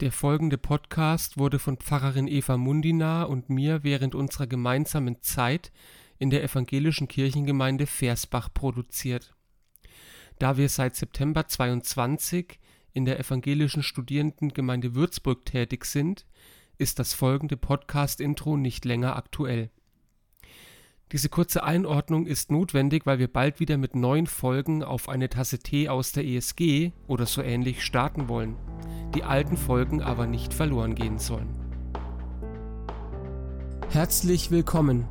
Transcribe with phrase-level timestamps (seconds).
[0.00, 5.72] Der folgende Podcast wurde von Pfarrerin Eva Mundina und mir während unserer gemeinsamen Zeit
[6.18, 9.34] in der evangelischen Kirchengemeinde Versbach produziert.
[10.38, 12.60] Da wir seit September 22
[12.92, 16.26] in der evangelischen Studierendengemeinde Würzburg tätig sind,
[16.76, 19.68] ist das folgende Podcast-Intro nicht länger aktuell.
[21.12, 25.58] Diese kurze Einordnung ist notwendig, weil wir bald wieder mit neuen Folgen auf eine Tasse
[25.58, 28.56] Tee aus der ESG oder so ähnlich starten wollen,
[29.14, 31.48] die alten Folgen aber nicht verloren gehen sollen.
[33.88, 35.08] Herzlich willkommen.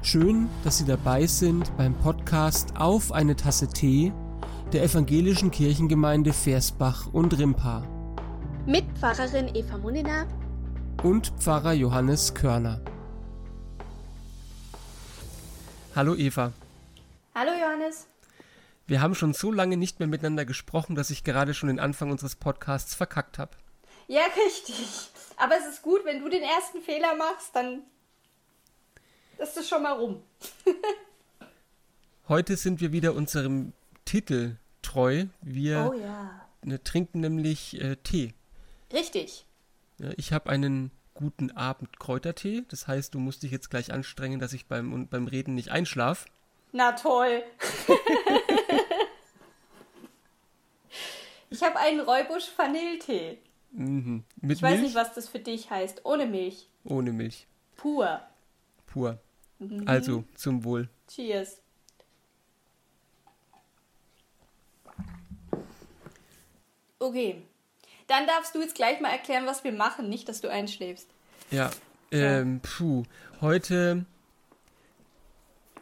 [0.00, 4.14] Schön, dass Sie dabei sind beim Podcast Auf eine Tasse Tee
[4.72, 7.86] der evangelischen Kirchengemeinde Versbach und Rimpa.
[8.64, 10.26] Mit Pfarrerin Eva Munina
[11.02, 12.80] und Pfarrer Johannes Körner.
[15.94, 16.54] Hallo Eva.
[17.34, 18.06] Hallo Johannes.
[18.86, 22.10] Wir haben schon so lange nicht mehr miteinander gesprochen, dass ich gerade schon den Anfang
[22.10, 23.50] unseres Podcasts verkackt habe.
[24.08, 24.86] Ja, richtig.
[25.36, 27.82] Aber es ist gut, wenn du den ersten Fehler machst, dann
[29.36, 30.22] ist es schon mal rum.
[32.28, 33.74] Heute sind wir wieder unserem
[34.06, 35.26] Titel treu.
[35.42, 36.48] Wir oh, ja.
[36.62, 38.32] Ne, trinken nämlich äh, Tee.
[38.94, 39.44] Richtig.
[40.16, 42.64] Ich habe einen guten Abend Kräutertee.
[42.68, 46.26] Das heißt, du musst dich jetzt gleich anstrengen, dass ich beim, beim Reden nicht einschlaf.
[46.72, 47.42] Na toll.
[51.50, 53.38] ich habe einen Räubusch Vanilletee.
[53.72, 54.24] Mhm.
[54.40, 54.82] Mit ich weiß Milch?
[54.84, 56.04] nicht, was das für dich heißt.
[56.04, 56.68] Ohne Milch.
[56.84, 57.46] Ohne Milch.
[57.76, 58.22] Pur.
[58.86, 59.18] Pur.
[59.58, 59.84] Mhm.
[59.86, 60.88] Also, zum Wohl.
[61.08, 61.60] Cheers.
[66.98, 67.42] Okay.
[68.12, 71.08] Dann darfst du jetzt gleich mal erklären, was wir machen, nicht, dass du einschläfst.
[71.50, 71.70] Ja,
[72.10, 73.04] ähm, puh.
[73.40, 74.04] Heute,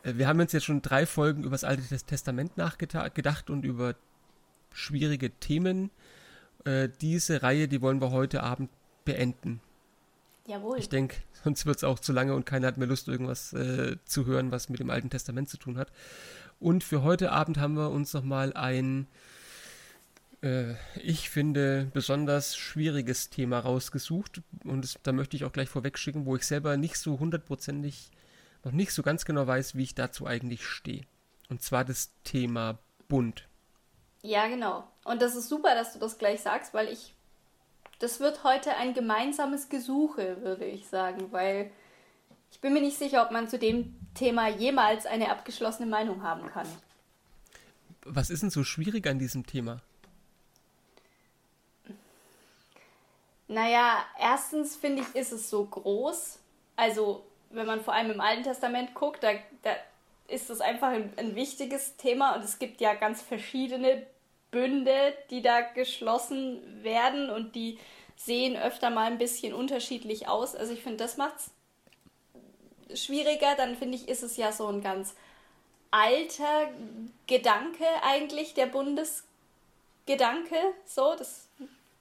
[0.04, 3.96] äh, wir haben uns jetzt schon drei Folgen über das Alte Testament nachgedacht und über
[4.72, 5.90] schwierige Themen.
[6.64, 8.70] Äh, diese Reihe, die wollen wir heute Abend
[9.04, 9.60] beenden.
[10.46, 10.78] Jawohl.
[10.78, 13.96] Ich denke, sonst wird es auch zu lange und keiner hat mehr Lust, irgendwas äh,
[14.04, 15.90] zu hören, was mit dem Alten Testament zu tun hat.
[16.60, 19.08] Und für heute Abend haben wir uns nochmal ein
[20.42, 24.42] äh, ich finde, besonders schwieriges Thema rausgesucht.
[24.64, 28.10] Und das, da möchte ich auch gleich vorweg schicken, wo ich selber nicht so hundertprozentig,
[28.64, 31.04] noch nicht so ganz genau weiß, wie ich dazu eigentlich stehe.
[31.48, 32.78] Und zwar das Thema
[33.08, 33.48] Bund.
[34.22, 34.84] Ja, genau.
[35.04, 37.14] Und das ist super, dass du das gleich sagst, weil ich.
[37.98, 41.70] Das wird heute ein gemeinsames Gesuche, würde ich sagen, weil
[42.50, 46.46] ich bin mir nicht sicher, ob man zu dem Thema jemals eine abgeschlossene Meinung haben
[46.48, 46.66] kann.
[48.06, 49.82] Was ist denn so schwierig an diesem Thema?
[53.50, 56.38] Naja, erstens finde ich, ist es so groß.
[56.76, 59.72] Also, wenn man vor allem im Alten Testament guckt, da, da
[60.28, 64.06] ist es einfach ein, ein wichtiges Thema und es gibt ja ganz verschiedene
[64.52, 67.80] Bünde, die da geschlossen werden und die
[68.14, 70.54] sehen öfter mal ein bisschen unterschiedlich aus.
[70.54, 71.34] Also ich finde, das macht
[72.88, 73.56] es schwieriger.
[73.56, 75.16] Dann finde ich, ist es ja so ein ganz
[75.90, 76.70] alter
[77.26, 80.54] Gedanke eigentlich, der Bundesgedanke.
[80.86, 81.48] So, das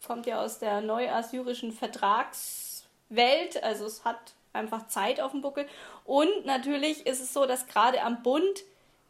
[0.05, 5.67] kommt ja aus der neuassyrischen Vertragswelt, also es hat einfach Zeit auf dem Buckel.
[6.05, 8.63] Und natürlich ist es so, dass gerade am Bund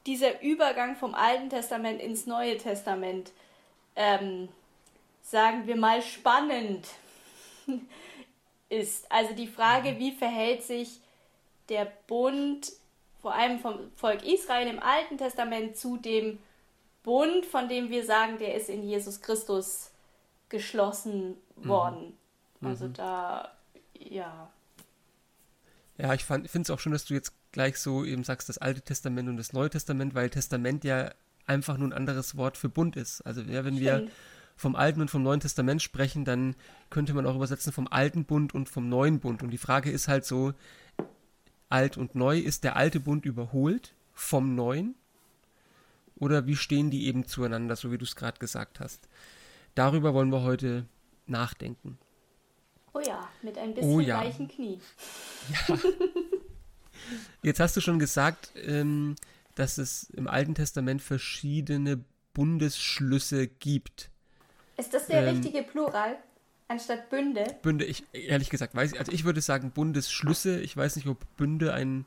[0.06, 3.32] dieser Übergang vom Alten Testament ins Neue Testament,
[3.96, 4.50] ähm,
[5.22, 6.88] sagen wir mal, spannend
[8.70, 9.12] ist.
[9.12, 11.00] Also die Frage, wie verhält sich
[11.70, 12.72] der Bund,
[13.22, 16.40] vor allem vom Volk Israel im Alten Testament, zu dem
[17.04, 19.92] Bund, von dem wir sagen, der ist in Jesus Christus
[20.50, 22.14] geschlossen worden.
[22.60, 22.68] Mhm.
[22.68, 22.94] Also mhm.
[22.94, 23.52] da,
[23.98, 24.52] ja.
[25.98, 28.82] Ja, ich finde es auch schön, dass du jetzt gleich so eben sagst, das Alte
[28.82, 31.12] Testament und das Neue Testament, weil Testament ja
[31.46, 33.22] einfach nur ein anderes Wort für Bund ist.
[33.22, 34.08] Also ja, wenn Stimmt.
[34.08, 34.12] wir
[34.56, 36.56] vom Alten und vom Neuen Testament sprechen, dann
[36.90, 39.42] könnte man auch übersetzen vom Alten Bund und vom Neuen Bund.
[39.42, 40.54] Und die Frage ist halt so,
[41.70, 44.96] alt und neu, ist der alte Bund überholt vom Neuen?
[46.18, 49.08] Oder wie stehen die eben zueinander, so wie du es gerade gesagt hast?
[49.80, 50.86] Darüber wollen wir heute
[51.26, 51.98] nachdenken.
[52.92, 54.18] Oh ja, mit ein bisschen oh ja.
[54.18, 54.78] weichen Knie.
[55.70, 55.80] Ja.
[57.44, 59.16] Jetzt hast du schon gesagt, ähm,
[59.56, 62.04] dass es im Alten Testament verschiedene
[62.34, 64.10] Bundesschlüsse gibt.
[64.76, 66.18] Ist das der ähm, richtige Plural?
[66.68, 67.46] Anstatt Bünde?
[67.62, 70.60] Bünde, ich ehrlich gesagt weiß ich, also ich würde sagen Bundesschlüsse.
[70.60, 72.04] Ich weiß nicht, ob Bünde ein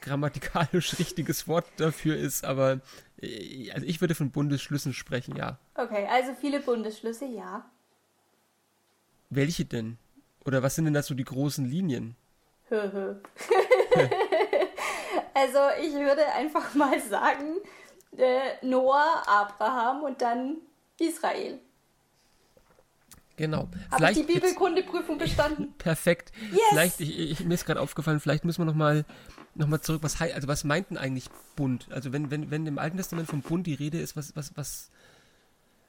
[0.00, 2.80] grammatikalisch richtiges Wort dafür ist, aber
[3.20, 5.58] äh, also ich würde von Bundesschlüssen sprechen, ja.
[5.74, 7.70] Okay, also viele Bundesschlüsse, ja.
[9.30, 9.98] Welche denn?
[10.44, 12.16] Oder was sind denn da so die großen Linien?
[15.34, 17.56] also ich würde einfach mal sagen,
[18.16, 20.58] äh, Noah, Abraham und dann
[20.98, 21.58] Israel.
[23.40, 23.70] Genau.
[23.90, 25.72] Habe ich die Bibelkundeprüfung bestanden?
[25.78, 26.30] Perfekt.
[26.52, 26.60] Yes.
[26.68, 29.06] Vielleicht, ich, ich, mir ist gerade aufgefallen, vielleicht müssen wir nochmal
[29.54, 31.88] noch mal zurück, was, also was meinten eigentlich Bund?
[31.90, 34.90] Also wenn, wenn, wenn im Alten Testament vom Bund die Rede ist, was, was, was,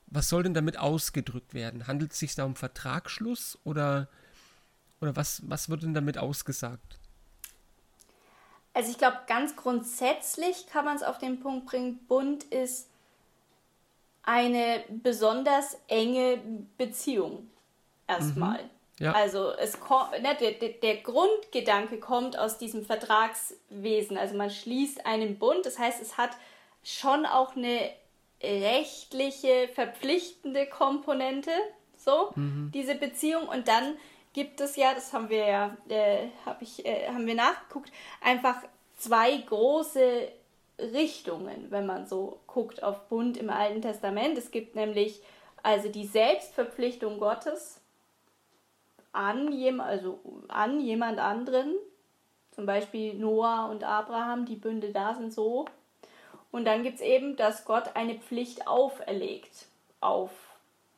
[0.07, 1.87] was soll denn damit ausgedrückt werden?
[1.87, 4.07] Handelt es sich da um Vertragsschluss oder,
[5.01, 6.99] oder was, was wird denn damit ausgesagt?
[8.73, 12.90] Also ich glaube, ganz grundsätzlich kann man es auf den Punkt bringen, Bund ist
[14.23, 16.39] eine besonders enge
[16.77, 17.49] Beziehung
[18.07, 18.63] erstmal.
[18.63, 18.69] Mhm.
[18.99, 19.13] Ja.
[19.13, 19.79] Also es
[20.21, 24.15] ne, der, der Grundgedanke kommt aus diesem Vertragswesen.
[24.17, 26.31] Also man schließt einen Bund, das heißt, es hat
[26.83, 27.89] schon auch eine
[28.43, 31.51] rechtliche, verpflichtende Komponente,
[31.97, 32.71] so, mhm.
[32.73, 33.47] diese Beziehung.
[33.47, 33.97] Und dann
[34.33, 37.91] gibt es ja, das haben wir ja, äh, hab ich, äh, haben wir nachgeguckt,
[38.21, 38.57] einfach
[38.97, 40.27] zwei große
[40.93, 44.37] Richtungen, wenn man so guckt auf Bund im Alten Testament.
[44.37, 45.21] Es gibt nämlich
[45.63, 47.79] also die Selbstverpflichtung Gottes
[49.13, 51.75] an, jem, also an jemand anderen,
[52.51, 55.65] zum Beispiel Noah und Abraham, die Bünde da sind so.
[56.51, 59.67] Und dann gibt es eben, dass Gott eine Pflicht auferlegt
[60.01, 60.31] auf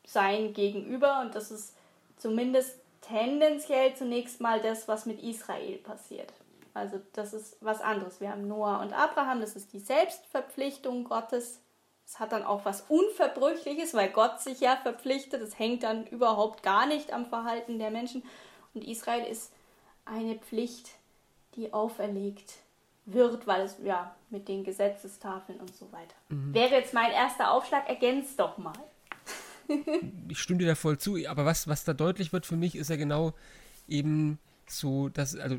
[0.05, 1.75] sein Gegenüber und das ist
[2.17, 6.31] zumindest tendenziell zunächst mal das, was mit Israel passiert.
[6.73, 8.19] Also das ist was anderes.
[8.19, 11.59] Wir haben Noah und Abraham, das ist die Selbstverpflichtung Gottes.
[12.05, 15.41] Es hat dann auch was Unverbrüchliches, weil Gott sich ja verpflichtet.
[15.41, 18.23] Das hängt dann überhaupt gar nicht am Verhalten der Menschen.
[18.73, 19.53] Und Israel ist
[20.05, 20.89] eine Pflicht,
[21.55, 22.55] die auferlegt
[23.05, 26.15] wird, weil es ja mit den Gesetzestafeln und so weiter.
[26.29, 26.53] Mhm.
[26.53, 28.73] Wäre jetzt mein erster Aufschlag, ergänzt doch mal.
[30.27, 32.89] ich stimme dir da voll zu, aber was, was da deutlich wird für mich, ist
[32.89, 33.33] ja genau
[33.87, 35.57] eben so, dass, also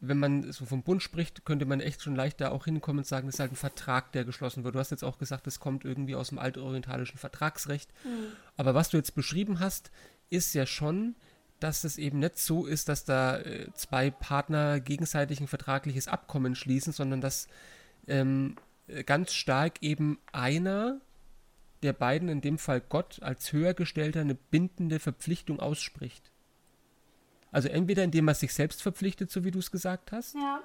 [0.00, 3.06] wenn man so vom Bund spricht, könnte man echt schon leicht da auch hinkommen und
[3.06, 4.74] sagen, das ist halt ein Vertrag, der geschlossen wird.
[4.74, 7.90] Du hast jetzt auch gesagt, das kommt irgendwie aus dem altorientalischen Vertragsrecht.
[8.04, 8.32] Mhm.
[8.56, 9.90] Aber was du jetzt beschrieben hast,
[10.30, 11.16] ist ja schon,
[11.58, 16.54] dass es eben nicht so ist, dass da äh, zwei Partner gegenseitig ein vertragliches Abkommen
[16.54, 17.48] schließen, sondern dass
[18.06, 18.56] ähm,
[19.04, 21.00] ganz stark eben einer
[21.82, 26.29] der beiden, in dem Fall Gott, als Höhergestellter eine bindende Verpflichtung ausspricht.
[27.52, 30.62] Also entweder indem er sich selbst verpflichtet, so wie du es gesagt hast, ja.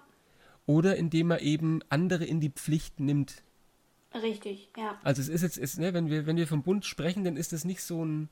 [0.66, 3.44] oder indem er eben andere in die Pflicht nimmt.
[4.14, 4.98] Richtig, ja.
[5.04, 7.54] Also es ist jetzt, ist, ne, wenn wir, wenn wir vom Bund sprechen, dann ist
[7.54, 8.30] es nicht so ein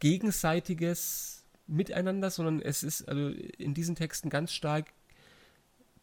[0.00, 4.86] gegenseitiges Miteinander, sondern es ist also in diesen Texten ganz stark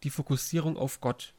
[0.03, 1.33] die Fokussierung auf Gott.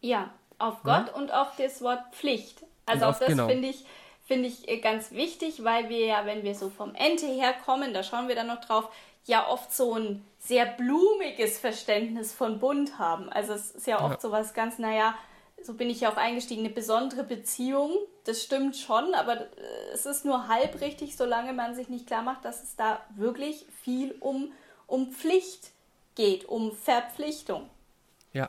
[0.00, 1.14] Ja, auf Gott ja?
[1.14, 2.64] und auf das Wort Pflicht.
[2.86, 3.48] Also auf, auch das genau.
[3.48, 3.84] finde ich,
[4.26, 8.02] find ich äh, ganz wichtig, weil wir ja, wenn wir so vom Ente herkommen, da
[8.02, 8.90] schauen wir dann noch drauf,
[9.24, 13.28] ja oft so ein sehr blumiges Verständnis von Bund haben.
[13.28, 14.20] Also es ist ja oft ja.
[14.20, 15.14] so was ganz, naja,
[15.62, 17.92] so bin ich ja auch eingestiegen, eine besondere Beziehung.
[18.24, 19.46] Das stimmt schon, aber äh,
[19.92, 23.66] es ist nur halb richtig, solange man sich nicht klar macht, dass es da wirklich
[23.82, 24.52] viel um,
[24.86, 25.72] um Pflicht
[26.14, 27.68] geht, um Verpflichtung.
[28.32, 28.48] Ja.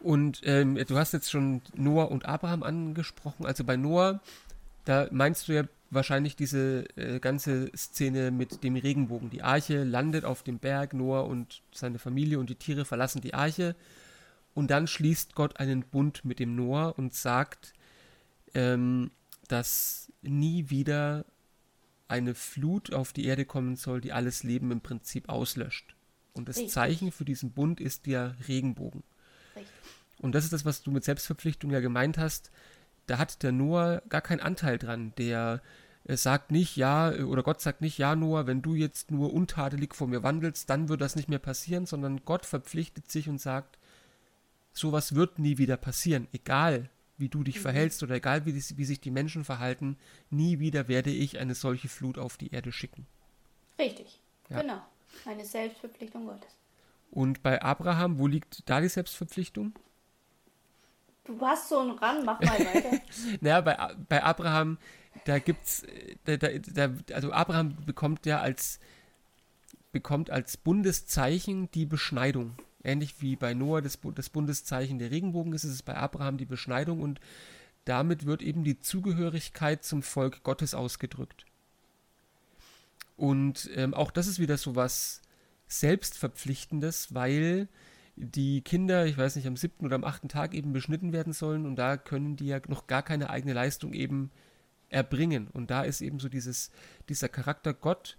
[0.00, 3.46] Und ähm, du hast jetzt schon Noah und Abraham angesprochen.
[3.46, 4.20] Also bei Noah,
[4.84, 9.30] da meinst du ja wahrscheinlich diese äh, ganze Szene mit dem Regenbogen.
[9.30, 13.34] Die Arche landet auf dem Berg, Noah und seine Familie und die Tiere verlassen die
[13.34, 13.76] Arche.
[14.54, 17.72] Und dann schließt Gott einen Bund mit dem Noah und sagt,
[18.54, 19.10] ähm,
[19.48, 21.24] dass nie wieder
[22.08, 25.94] eine Flut auf die Erde kommen soll, die alles Leben im Prinzip auslöscht.
[26.32, 26.72] Und das Richtig.
[26.72, 29.02] Zeichen für diesen Bund ist der Regenbogen.
[29.54, 29.72] Richtig.
[30.18, 32.50] Und das ist das, was du mit Selbstverpflichtung ja gemeint hast.
[33.06, 35.12] Da hat der Noah gar keinen Anteil dran.
[35.18, 35.60] Der
[36.04, 39.94] es sagt nicht, ja, oder Gott sagt nicht, ja, Noah, wenn du jetzt nur untadelig
[39.94, 43.78] vor mir wandelst, dann wird das nicht mehr passieren, sondern Gott verpflichtet sich und sagt,
[44.72, 47.62] sowas wird nie wieder passieren, egal wie du dich mhm.
[47.62, 49.96] verhältst oder egal wie, wie sich die Menschen verhalten,
[50.30, 53.06] nie wieder werde ich eine solche Flut auf die Erde schicken.
[53.78, 54.60] Richtig, ja.
[54.60, 54.82] genau.
[55.26, 56.50] Eine Selbstverpflichtung Gottes.
[57.10, 59.74] Und bei Abraham, wo liegt da die Selbstverpflichtung?
[61.24, 63.00] Du hast so einen Ran, mach mal weiter.
[63.40, 64.78] naja, bei, bei Abraham
[65.24, 65.84] da gibt's,
[66.24, 68.80] da, da, da, also Abraham bekommt ja als,
[69.92, 72.56] bekommt als Bundeszeichen die Beschneidung.
[72.84, 76.46] Ähnlich wie bei Noah das, das Bundeszeichen der Regenbogen ist, ist es bei Abraham die
[76.46, 77.20] Beschneidung und
[77.84, 81.44] damit wird eben die Zugehörigkeit zum Volk Gottes ausgedrückt.
[83.16, 85.20] Und ähm, auch das ist wieder so was
[85.68, 87.68] Selbstverpflichtendes, weil
[88.16, 91.66] die Kinder, ich weiß nicht, am siebten oder am achten Tag eben beschnitten werden sollen
[91.66, 94.30] und da können die ja noch gar keine eigene Leistung eben
[94.92, 95.48] erbringen.
[95.48, 96.70] Und da ist eben so dieses,
[97.08, 98.16] dieser Charakter, Gott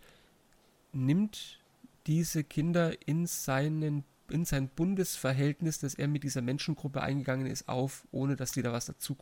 [0.91, 1.59] nimmt
[2.07, 8.07] diese Kinder in seinen in sein Bundesverhältnis, das er mit dieser Menschengruppe eingegangen ist, auf,
[8.11, 9.17] ohne dass die da was dazu,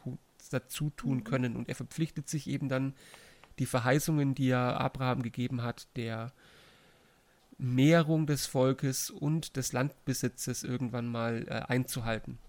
[0.52, 1.24] dazu tun mhm.
[1.24, 1.56] können.
[1.56, 2.94] Und er verpflichtet sich eben dann,
[3.60, 6.32] die Verheißungen, die er Abraham gegeben hat, der
[7.58, 12.40] Mehrung des Volkes und des Landbesitzes irgendwann mal äh, einzuhalten.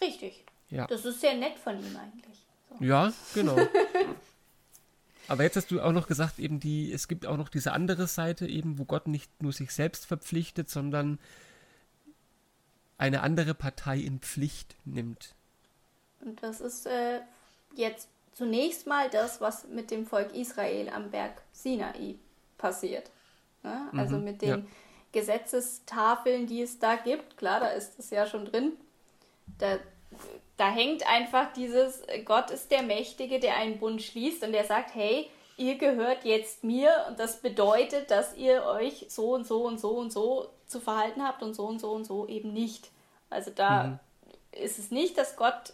[0.00, 0.44] Richtig.
[0.68, 0.86] Ja.
[0.86, 2.46] Das ist sehr nett von ihm eigentlich.
[2.78, 2.84] So.
[2.84, 3.56] Ja, genau.
[5.28, 8.08] Aber jetzt hast du auch noch gesagt, eben die, es gibt auch noch diese andere
[8.08, 11.20] Seite, eben, wo Gott nicht nur sich selbst verpflichtet, sondern
[12.98, 15.34] eine andere Partei in Pflicht nimmt.
[16.20, 17.20] Und das ist äh,
[17.76, 22.16] jetzt zunächst mal das, was mit dem Volk Israel am Berg Sinai
[22.58, 23.10] passiert.
[23.62, 23.88] Ne?
[23.92, 24.62] Also mhm, mit den ja.
[25.12, 27.36] Gesetzestafeln, die es da gibt.
[27.36, 28.72] Klar, da ist es ja schon drin.
[29.58, 29.78] Da,
[30.56, 34.94] da hängt einfach dieses, Gott ist der Mächtige, der einen Bund schließt und der sagt,
[34.94, 39.78] hey, ihr gehört jetzt mir und das bedeutet, dass ihr euch so und so und
[39.78, 42.90] so und so zu verhalten habt und so und so und so eben nicht.
[43.28, 43.98] Also da mhm.
[44.52, 45.72] ist es nicht, dass Gott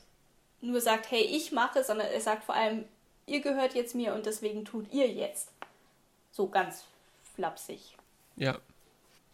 [0.60, 2.84] nur sagt, hey, ich mache, sondern er sagt vor allem,
[3.26, 5.50] ihr gehört jetzt mir und deswegen tut ihr jetzt.
[6.32, 6.84] So ganz
[7.34, 7.96] flapsig.
[8.36, 8.58] Ja.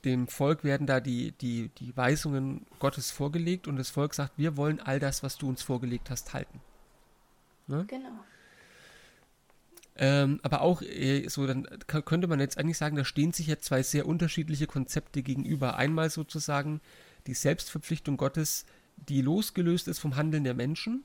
[0.04, 4.56] Dem Volk werden da die, die, die Weisungen Gottes vorgelegt und das Volk sagt, wir
[4.56, 6.60] wollen all das, was du uns vorgelegt hast, halten.
[7.68, 7.84] Ne?
[7.88, 8.24] Genau.
[9.96, 13.58] Ähm, aber auch äh, so, dann könnte man jetzt eigentlich sagen, da stehen sich ja
[13.58, 15.76] zwei sehr unterschiedliche Konzepte gegenüber.
[15.76, 16.80] Einmal sozusagen
[17.26, 18.64] die Selbstverpflichtung Gottes,
[19.08, 21.04] die losgelöst ist vom Handeln der Menschen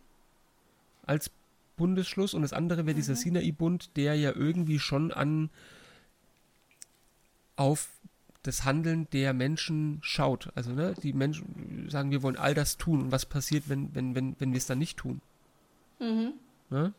[1.05, 1.31] als
[1.75, 2.99] Bundesschluss und das andere wäre mhm.
[2.99, 5.49] dieser Sinai-Bund, der ja irgendwie schon an
[7.55, 7.89] auf
[8.47, 10.49] das Handeln der Menschen schaut.
[10.55, 14.15] Also ne, die Menschen sagen, wir wollen all das tun und was passiert, wenn, wenn,
[14.15, 15.21] wenn, wenn wir es dann nicht tun.
[15.99, 16.33] Mhm.
[16.69, 16.93] Ne?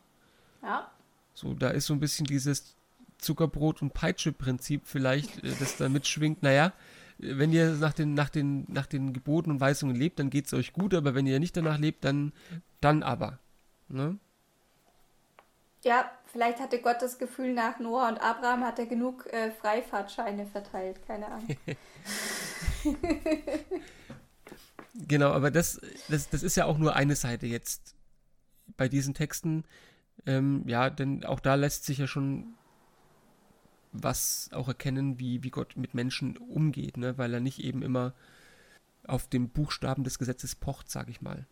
[0.63, 0.91] Ja.
[1.33, 2.77] So, da ist so ein bisschen dieses
[3.19, 6.43] Zuckerbrot- und Peitsche-Prinzip vielleicht, äh, das da mitschwingt.
[6.43, 6.73] Naja,
[7.17, 10.55] wenn ihr nach den, nach den, nach den Geboten und Weisungen lebt, dann geht es
[10.55, 12.33] euch gut, aber wenn ihr nicht danach lebt, dann,
[12.81, 13.39] dann aber.
[13.89, 14.19] Ne?
[15.83, 20.47] Ja, vielleicht hatte Gott das Gefühl, nach Noah und Abraham hat er genug äh, Freifahrtscheine
[20.47, 21.49] verteilt, keine Ahnung.
[24.95, 27.97] genau, aber das, das, das ist ja auch nur eine Seite jetzt
[28.77, 29.65] bei diesen Texten.
[30.27, 32.55] Ähm, ja, denn auch da lässt sich ja schon
[33.91, 37.19] was auch erkennen, wie, wie Gott mit Menschen umgeht, ne?
[37.19, 38.15] weil er nicht eben immer
[39.09, 41.49] auf dem Buchstaben des Gesetzes pocht, sag ich mal.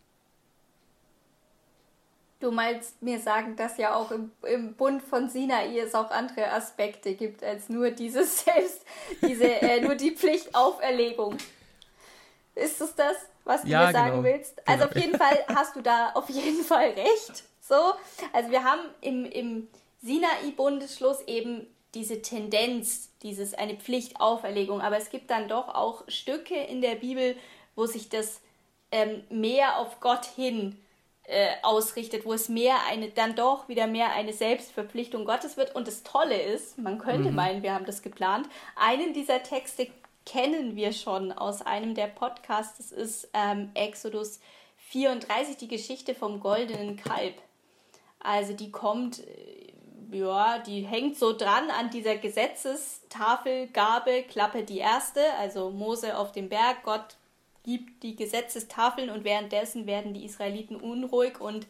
[2.39, 6.51] Du meinst mir sagen, dass ja auch im, im Bund von Sinai es auch andere
[6.51, 8.81] Aspekte gibt als nur dieses Selbst,
[9.21, 11.37] diese, äh, nur die Pflichtauferlegung.
[12.53, 14.23] Ist es das, was du ja, mir sagen genau.
[14.23, 14.67] willst?
[14.67, 14.89] Also genau.
[14.89, 17.43] auf jeden Fall hast du da auf jeden Fall recht.
[17.61, 17.93] So,
[18.33, 19.67] also wir haben im, im
[20.01, 26.81] Sinai-Bundesschluss eben diese Tendenz, dieses eine Pflichtauferlegung, aber es gibt dann doch auch Stücke in
[26.81, 27.35] der Bibel,
[27.75, 28.41] wo sich das
[28.91, 30.77] ähm, mehr auf Gott hin
[31.27, 35.75] äh, ausrichtet, wo es mehr eine, dann doch wieder mehr eine Selbstverpflichtung Gottes wird.
[35.75, 37.35] Und das Tolle ist, man könnte mhm.
[37.35, 39.89] meinen, wir haben das geplant, einen dieser Texte
[40.25, 44.39] kennen wir schon aus einem der Podcasts, das ist ähm, Exodus
[44.89, 47.35] 34, die Geschichte vom goldenen Kalb.
[48.19, 55.21] Also die kommt, äh, ja, die hängt so dran an dieser Gesetzestafelgabe, Klappe die erste,
[55.39, 57.16] also Mose auf dem Berg, Gott
[57.67, 61.67] gibt die Gesetzestafeln und währenddessen werden die Israeliten unruhig und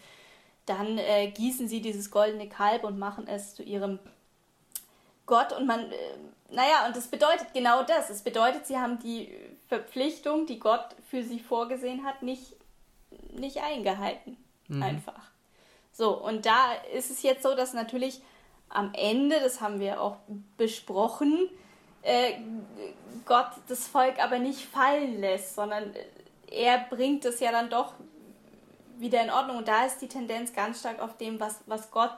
[0.67, 3.97] dann äh, gießen sie dieses goldene Kalb und machen es zu ihrem
[5.25, 5.95] Gott und man, äh,
[6.51, 8.11] naja, und das bedeutet genau das.
[8.11, 9.33] Es bedeutet, sie haben die
[9.69, 12.53] Verpflichtung, die Gott für sie vorgesehen hat, nicht,
[13.31, 14.37] nicht eingehalten.
[14.67, 14.83] Mhm.
[14.83, 15.31] Einfach.
[15.91, 18.21] So, und da ist es jetzt so, dass natürlich
[18.69, 20.17] am Ende, das haben wir auch
[20.57, 21.49] besprochen,
[22.01, 22.33] äh,
[23.25, 25.93] Gott das Volk aber nicht fallen lässt, sondern
[26.49, 27.93] er bringt es ja dann doch
[28.97, 29.57] wieder in Ordnung.
[29.57, 32.17] Und da ist die Tendenz ganz stark auf dem, was, was Gott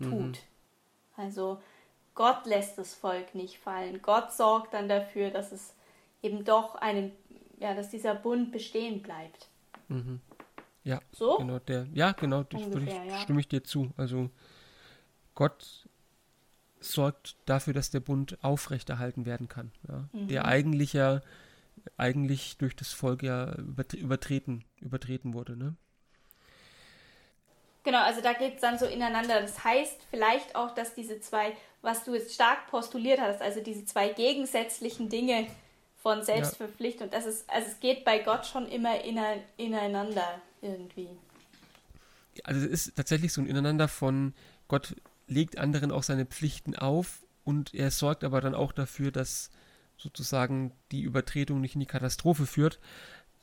[0.00, 0.10] tut.
[0.10, 0.34] Mhm.
[1.16, 1.60] Also
[2.14, 4.00] Gott lässt das Volk nicht fallen.
[4.02, 5.74] Gott sorgt dann dafür, dass es
[6.22, 7.12] eben doch einen,
[7.58, 9.48] ja, dass dieser Bund bestehen bleibt.
[9.88, 10.20] Mhm.
[10.82, 11.36] Ja, so?
[11.36, 11.86] genau der.
[11.92, 13.18] Ja, genau, Ungefähr, ich, ja.
[13.18, 13.90] stimme ich dir zu.
[13.96, 14.30] Also
[15.34, 15.85] Gott
[16.92, 19.72] sorgt dafür, dass der Bund aufrechterhalten werden kann.
[19.88, 20.08] Ja?
[20.12, 20.28] Mhm.
[20.28, 21.20] Der eigentlich ja
[21.96, 25.56] eigentlich durch das Volk ja übertreten, übertreten wurde.
[25.56, 25.76] Ne?
[27.84, 29.40] Genau, also da geht es dann so ineinander.
[29.40, 33.84] Das heißt vielleicht auch, dass diese zwei, was du jetzt stark postuliert hast, also diese
[33.84, 35.46] zwei gegensätzlichen Dinge
[36.02, 37.18] von Selbstverpflichtung, ja.
[37.18, 38.96] das ist, also es geht bei Gott schon immer
[39.56, 41.08] ineinander irgendwie.
[42.44, 44.34] Also es ist tatsächlich so ein Ineinander von
[44.68, 44.94] Gott
[45.26, 49.50] legt anderen auch seine Pflichten auf und er sorgt aber dann auch dafür, dass
[49.96, 52.78] sozusagen die Übertretung nicht in die Katastrophe führt.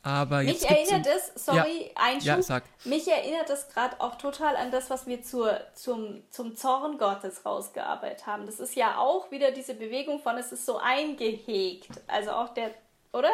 [0.06, 2.64] Aber mich jetzt gibt's erinnert in- es, sorry, Einschub, Ja, sag.
[2.84, 7.46] mich erinnert es gerade auch total an das, was wir zur, zum, zum Zorn Gottes
[7.46, 8.46] rausgearbeitet haben.
[8.46, 11.88] Das ist ja auch wieder diese Bewegung von, es ist so eingehegt.
[12.08, 12.72] Also auch der,
[13.14, 13.32] oder?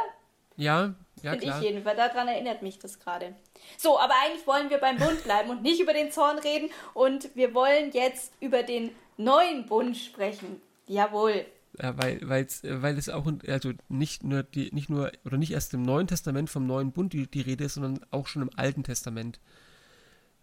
[0.59, 1.97] Ja, ja Finde ich jedenfalls.
[1.97, 3.33] Daran erinnert mich das gerade.
[3.77, 6.69] So, aber eigentlich wollen wir beim Bund bleiben und nicht über den Zorn reden.
[6.93, 10.61] Und wir wollen jetzt über den neuen Bund sprechen.
[10.85, 11.45] Jawohl.
[11.81, 15.73] Ja, weil, weil's, weil es auch, also nicht nur, die, nicht nur, oder nicht erst
[15.73, 18.83] im Neuen Testament vom neuen Bund die, die Rede ist, sondern auch schon im Alten
[18.83, 19.39] Testament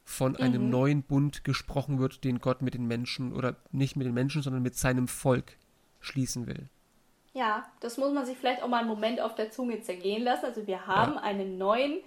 [0.04, 0.70] von einem Mhm.
[0.70, 4.62] neuen Bund gesprochen wird, den Gott mit den Menschen, oder nicht mit den Menschen, sondern
[4.62, 5.58] mit seinem Volk
[6.00, 6.68] schließen will.
[7.37, 10.47] Ja, das muss man sich vielleicht auch mal einen Moment auf der Zunge zergehen lassen.
[10.47, 11.21] Also wir haben Ja.
[11.21, 11.99] einen neuen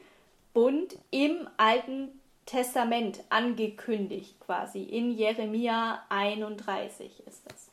[0.56, 4.82] Bund im Alten Testament angekündigt, quasi.
[4.82, 7.70] In Jeremia 31 ist das.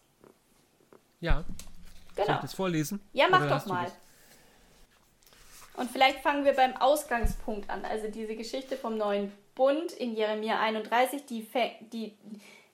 [1.23, 1.45] Ja,
[2.15, 2.37] soll Genau.
[2.37, 3.01] ich das vorlesen?
[3.15, 3.91] Ja, mach Oder doch mal.
[5.79, 7.87] Und vielleicht fangen wir beim Ausgangspunkt an.
[7.87, 11.49] Also diese Geschichte vom neuen Bund in Jeremia 31, die,
[11.91, 12.13] die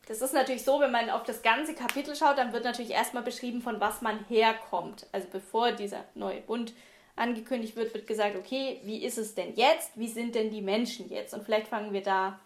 [0.06, 3.23] das ist natürlich so, wenn man auf das ganze Kapitel schaut, dann wird natürlich erstmal
[3.23, 5.06] beschrieben, von was man herkommt.
[5.12, 6.75] Also bevor dieser neue Bund
[7.14, 9.92] angekündigt wird, wird gesagt, okay, wie ist es denn jetzt?
[9.97, 11.35] Wie sind denn die Menschen jetzt?
[11.35, 12.40] Und vielleicht fangen wir da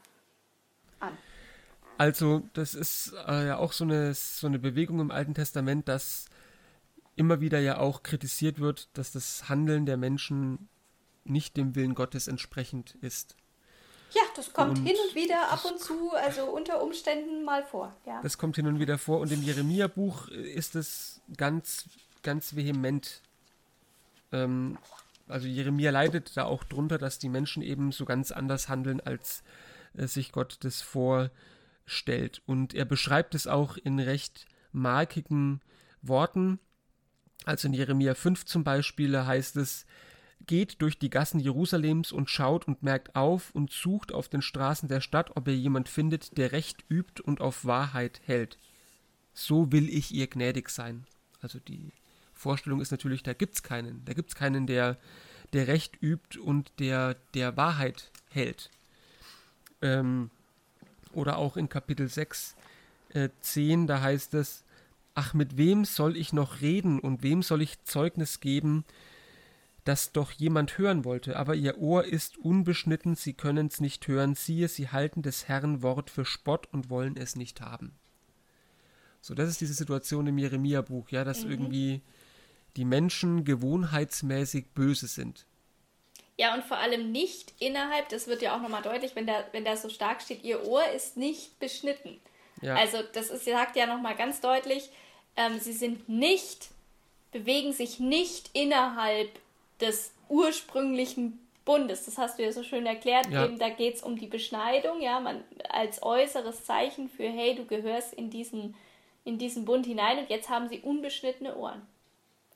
[1.00, 1.16] an.
[1.98, 6.26] Also, das ist äh, ja auch so eine, so eine Bewegung im Alten Testament, dass
[7.14, 10.68] immer wieder ja auch kritisiert wird, dass das Handeln der Menschen
[11.24, 13.34] nicht dem Willen Gottes entsprechend ist.
[14.36, 17.96] Das kommt Und hin und wieder ab und zu, also unter Umständen mal vor.
[18.04, 18.20] Ja.
[18.22, 21.88] Das kommt hin und wieder vor und im Jeremia-Buch ist es ganz,
[22.22, 23.22] ganz vehement.
[24.32, 24.78] Ähm,
[25.28, 29.42] also Jeremia leidet da auch drunter, dass die Menschen eben so ganz anders handeln, als
[29.96, 32.42] äh, sich Gott das vorstellt.
[32.46, 35.60] Und er beschreibt es auch in recht markigen
[36.02, 36.60] Worten.
[37.44, 39.86] Also in Jeremia 5 zum Beispiel heißt es,
[40.46, 44.88] Geht durch die Gassen Jerusalems und schaut und merkt auf und sucht auf den Straßen
[44.88, 48.58] der Stadt, ob ihr jemand findet, der Recht übt und auf Wahrheit hält.
[49.34, 51.04] So will ich ihr gnädig sein.
[51.40, 51.90] Also die
[52.32, 54.04] Vorstellung ist natürlich, da gibt's keinen.
[54.04, 54.98] Da gibt's keinen, der,
[55.52, 58.70] der Recht übt und der, der Wahrheit hält.
[59.82, 60.30] Ähm,
[61.12, 62.54] oder auch in Kapitel 6,
[63.14, 64.64] äh, 10, da heißt es,
[65.18, 68.84] Ach, mit wem soll ich noch reden und wem soll ich Zeugnis geben,
[69.86, 74.68] das doch jemand hören wollte, aber ihr Ohr ist unbeschnitten, sie können's nicht hören, siehe,
[74.68, 77.96] sie halten des Herrn Wort für Spott und wollen es nicht haben.
[79.20, 82.02] So, das ist diese Situation im Jeremia-Buch, ja, dass irgendwie
[82.76, 85.46] die Menschen gewohnheitsmäßig böse sind.
[86.36, 89.64] Ja, und vor allem nicht innerhalb, das wird ja auch nochmal deutlich, wenn da, wenn
[89.64, 92.20] da so stark steht, ihr Ohr ist nicht beschnitten.
[92.60, 94.90] Ja, Also das ist, sagt ja nochmal ganz deutlich,
[95.36, 96.68] ähm, sie sind nicht,
[97.32, 99.30] bewegen sich nicht innerhalb
[99.80, 102.04] des ursprünglichen Bundes.
[102.04, 103.28] Das hast du ja so schön erklärt.
[103.30, 103.44] Ja.
[103.44, 107.66] Eben, da geht es um die Beschneidung, ja, man als äußeres Zeichen für, hey, du
[107.66, 108.74] gehörst in diesen,
[109.24, 111.82] in diesen Bund hinein und jetzt haben sie unbeschnittene Ohren.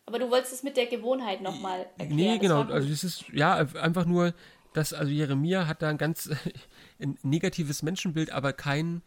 [0.06, 2.16] Aber du wolltest es mit der Gewohnheit nochmal erklären.
[2.16, 2.72] nee, Das genau, gut.
[2.72, 4.34] also das ist, ja, einfach nur,
[4.72, 6.30] dass, also Jeremia hat da ein ganz
[7.00, 9.02] ein negatives Menschenbild, aber kein,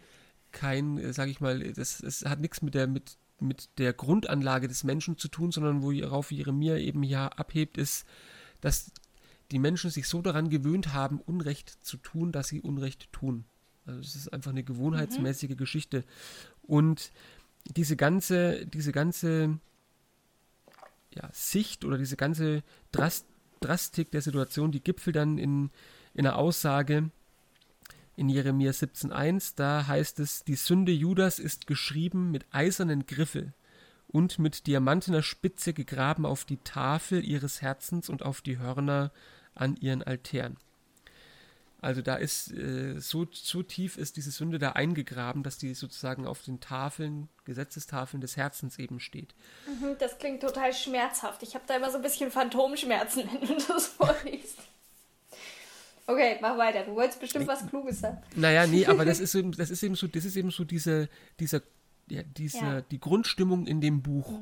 [0.51, 4.67] kein, äh, sag ich mal, das, es hat nichts mit der, mit, mit der Grundanlage
[4.67, 8.05] des Menschen zu tun, sondern worauf Jeremia eben hier abhebt, ist,
[8.61, 8.91] dass
[9.51, 13.45] die Menschen sich so daran gewöhnt haben, Unrecht zu tun, dass sie Unrecht tun.
[13.85, 16.05] Also es ist einfach eine gewohnheitsmäßige Geschichte.
[16.61, 17.11] Und
[17.65, 19.59] diese ganze, diese ganze
[21.13, 23.25] ja, Sicht oder diese ganze Drast
[23.63, 25.71] Drastik der Situation, die gipfelt dann in,
[26.13, 27.11] in einer Aussage
[28.15, 33.53] in Jeremia 17.1, da heißt es, die Sünde Judas ist geschrieben mit eisernen Griffel
[34.07, 39.11] und mit diamantener Spitze gegraben auf die Tafel ihres Herzens und auf die Hörner
[39.55, 40.57] an ihren Altären.
[41.81, 46.25] Also da ist äh, so, so tief ist diese Sünde da eingegraben, dass die sozusagen
[46.25, 49.35] auf den Tafeln, Gesetzestafeln des Herzens eben steht.
[49.67, 51.43] Mhm, Das klingt total schmerzhaft.
[51.43, 54.59] Ich habe da immer so ein bisschen Phantomschmerzen, wenn du das vorliest.
[56.05, 56.83] Okay, mach weiter.
[56.83, 58.17] Du wolltest bestimmt was Kluges sagen.
[58.35, 61.09] Naja, nee, aber das ist eben, das ist eben so, das ist eben so diese,
[61.39, 61.61] dieser,
[62.09, 62.81] ja, diese, Ja.
[62.81, 64.39] die Grundstimmung in dem Buch.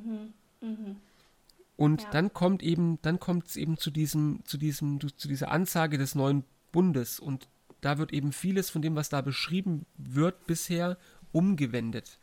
[1.77, 2.09] Und Ja.
[2.11, 6.15] dann kommt eben, dann kommt es eben zu diesem, zu diesem, zu dieser Ansage des
[6.15, 7.47] neuen Bundes und
[7.81, 10.97] da wird eben vieles von dem, was da beschrieben wird, bisher
[11.31, 12.19] umgewendet.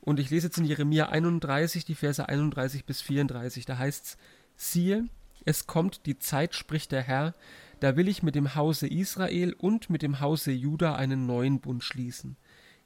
[0.00, 4.16] Und ich lese jetzt in Jeremia 31, die Verse 31 bis 34, da heißt es,
[4.56, 5.08] siehe,
[5.44, 7.34] es kommt die Zeit, spricht der Herr,
[7.82, 11.82] da will ich mit dem Hause Israel und mit dem Hause Juda einen neuen Bund
[11.82, 12.36] schließen.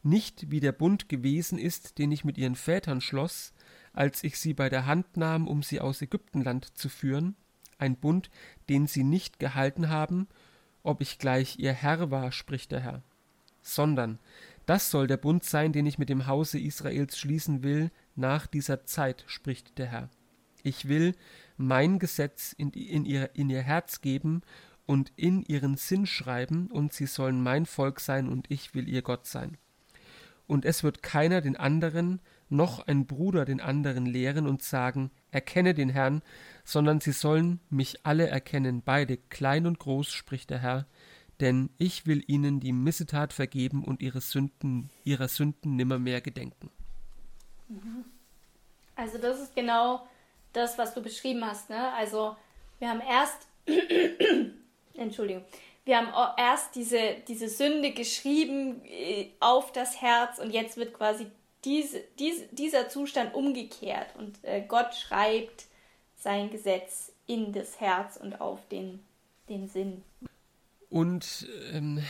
[0.03, 3.53] Nicht wie der Bund gewesen ist, den ich mit ihren Vätern schloss,
[3.93, 7.37] als ich sie bei der Hand nahm, um sie aus Ägyptenland zu führen,
[7.77, 8.31] ein Bund,
[8.71, 10.29] den sie nicht gehalten haben,
[10.83, 13.03] ob ich gleich ihr Herr war, spricht der Herr.
[13.61, 14.19] Sondern
[14.65, 18.87] das soll der Bund sein, den ich mit dem Hause Israels schließen will nach dieser
[18.87, 20.09] Zeit, spricht der Herr.
[20.63, 21.15] Ich will
[21.59, 24.41] mein Gesetz in, in, ihr, in ihr Herz geben
[24.87, 29.03] und in ihren Sinn schreiben, und sie sollen mein Volk sein, und ich will ihr
[29.03, 29.59] Gott sein.
[30.47, 35.75] Und es wird keiner den anderen, noch ein Bruder den anderen lehren und sagen, erkenne
[35.75, 36.23] den Herrn,
[36.65, 40.87] sondern sie sollen mich alle erkennen, beide, klein und groß, spricht der Herr,
[41.41, 46.71] denn ich will ihnen die Missetat vergeben und ihre Sünden, ihrer Sünden nimmermehr gedenken.
[48.95, 50.07] Also das ist genau
[50.53, 51.69] das, was du beschrieben hast.
[51.69, 51.93] Ne?
[51.95, 52.37] Also
[52.79, 53.49] wir haben erst,
[54.99, 55.45] Entschuldigung,
[55.85, 61.27] wir haben erst diese, diese Sünde geschrieben äh, auf das Herz und jetzt wird quasi
[61.65, 65.67] diese, diese, dieser Zustand umgekehrt und äh, Gott schreibt
[66.17, 69.01] sein Gesetz in das Herz und auf den,
[69.49, 70.03] den Sinn.
[70.89, 72.03] Und ähm,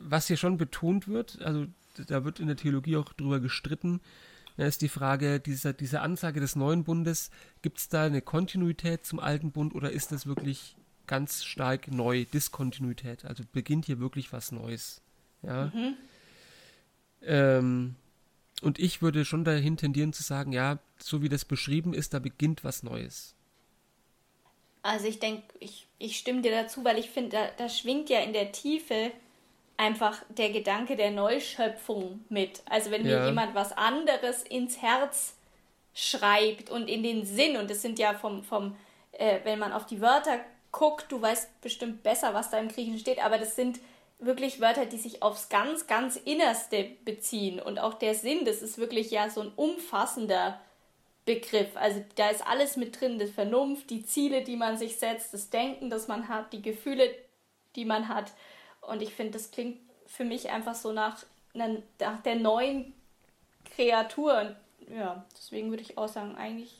[0.00, 1.66] was hier schon betont wird, also
[2.08, 4.00] da wird in der Theologie auch drüber gestritten,
[4.56, 7.30] ist die Frage dieser, dieser Ansage des neuen Bundes,
[7.62, 10.76] gibt es da eine Kontinuität zum alten Bund oder ist das wirklich
[11.12, 13.26] ganz stark neu, Diskontinuität?
[13.26, 15.02] Also beginnt hier wirklich was Neues.
[15.42, 15.70] Ja.
[15.74, 15.96] Mhm.
[17.20, 17.96] Ähm,
[18.62, 22.18] und ich würde schon dahin tendieren zu sagen, ja, so wie das beschrieben ist, da
[22.18, 23.34] beginnt was Neues.
[24.80, 28.20] Also ich denke, ich, ich stimme dir dazu, weil ich finde, da, da schwingt ja
[28.20, 29.12] in der Tiefe
[29.76, 32.62] einfach der Gedanke der Neuschöpfung mit.
[32.70, 33.20] Also wenn ja.
[33.20, 35.34] mir jemand was anderes ins Herz
[35.92, 38.74] schreibt und in den Sinn, und das sind ja vom, vom
[39.12, 40.40] äh, wenn man auf die Wörter
[40.72, 43.78] guckt, du weißt bestimmt besser, was da im Griechischen steht, aber das sind
[44.18, 47.60] wirklich Wörter, die sich aufs ganz, ganz Innerste beziehen.
[47.60, 50.60] Und auch der Sinn, das ist wirklich ja so ein umfassender
[51.24, 51.76] Begriff.
[51.76, 55.50] Also da ist alles mit drin, die Vernunft, die Ziele, die man sich setzt, das
[55.50, 57.14] Denken, das man hat, die Gefühle,
[57.76, 58.32] die man hat.
[58.80, 62.92] Und ich finde, das klingt für mich einfach so nach, nach der neuen
[63.76, 64.56] Kreatur.
[64.88, 66.76] Ja, deswegen würde ich auch sagen, eigentlich.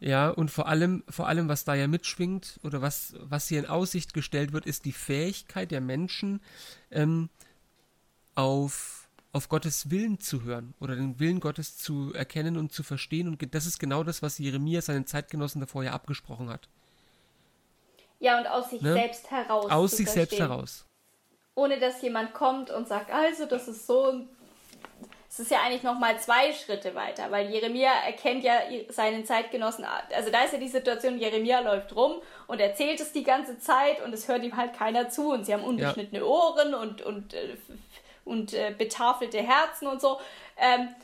[0.00, 3.66] Ja, und vor allem, vor allem, was da ja mitschwingt oder was, was hier in
[3.66, 6.40] Aussicht gestellt wird, ist die Fähigkeit der Menschen,
[6.90, 7.30] ähm,
[8.34, 13.28] auf, auf Gottes Willen zu hören oder den Willen Gottes zu erkennen und zu verstehen.
[13.28, 16.68] Und das ist genau das, was Jeremia seinen Zeitgenossen davor ja abgesprochen hat.
[18.20, 18.94] Ja, und aus sich ne?
[18.94, 19.70] selbst heraus.
[19.70, 20.28] Aus sich verstehen.
[20.28, 20.84] selbst heraus.
[21.54, 24.26] Ohne dass jemand kommt und sagt, also das ist so.
[25.34, 28.54] Es ist ja eigentlich nochmal zwei Schritte weiter, weil Jeremia erkennt ja
[28.90, 29.84] seinen Zeitgenossen.
[30.14, 34.00] Also da ist ja die Situation, Jeremia läuft rum und erzählt es die ganze Zeit
[34.04, 36.24] und es hört ihm halt keiner zu und sie haben unbeschnittene ja.
[36.24, 37.56] Ohren und, und, äh,
[38.24, 40.20] und äh, betafelte Herzen und so.
[40.56, 40.94] Ähm,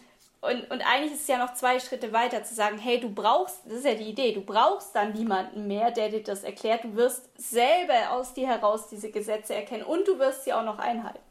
[0.43, 3.67] und, und eigentlich ist es ja noch zwei Schritte weiter zu sagen, hey, du brauchst,
[3.67, 6.85] das ist ja die Idee, du brauchst dann niemanden mehr, der dir das erklärt.
[6.85, 10.79] Du wirst selber aus dir heraus diese Gesetze erkennen und du wirst sie auch noch
[10.79, 11.30] einhalten.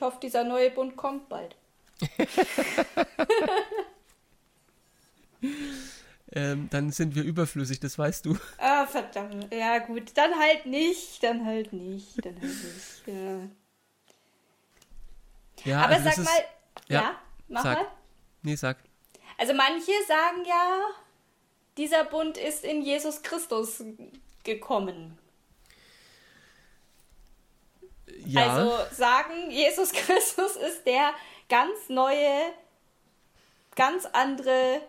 [0.00, 1.54] Ich hoffe, dieser neue Bund kommt bald.
[6.32, 8.34] ähm, dann sind wir überflüssig, das weißt du.
[8.56, 9.52] Ah, verdammt.
[9.52, 10.16] Ja, gut.
[10.16, 13.02] Dann halt nicht, dann halt nicht, dann halt nicht.
[13.04, 13.40] Ja.
[15.64, 16.44] ja Aber also sag mal,
[16.88, 17.76] ja, ja mach sag.
[17.76, 17.86] mal.
[18.40, 18.78] Nee, sag.
[19.36, 20.80] Also manche sagen ja,
[21.76, 23.84] dieser Bund ist in Jesus Christus
[24.44, 25.18] gekommen.
[28.26, 28.46] Ja.
[28.46, 31.12] Also sagen, Jesus Christus ist der
[31.48, 32.52] ganz neue,
[33.76, 34.80] ganz andere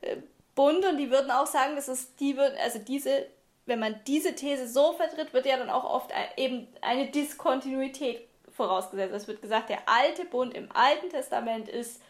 [0.00, 0.16] äh,
[0.54, 3.26] Bund und die würden auch sagen, dass es die würden, also diese,
[3.66, 9.14] wenn man diese These so vertritt, wird ja dann auch oft eben eine Diskontinuität vorausgesetzt.
[9.14, 12.00] Es wird gesagt, der alte Bund im Alten Testament ist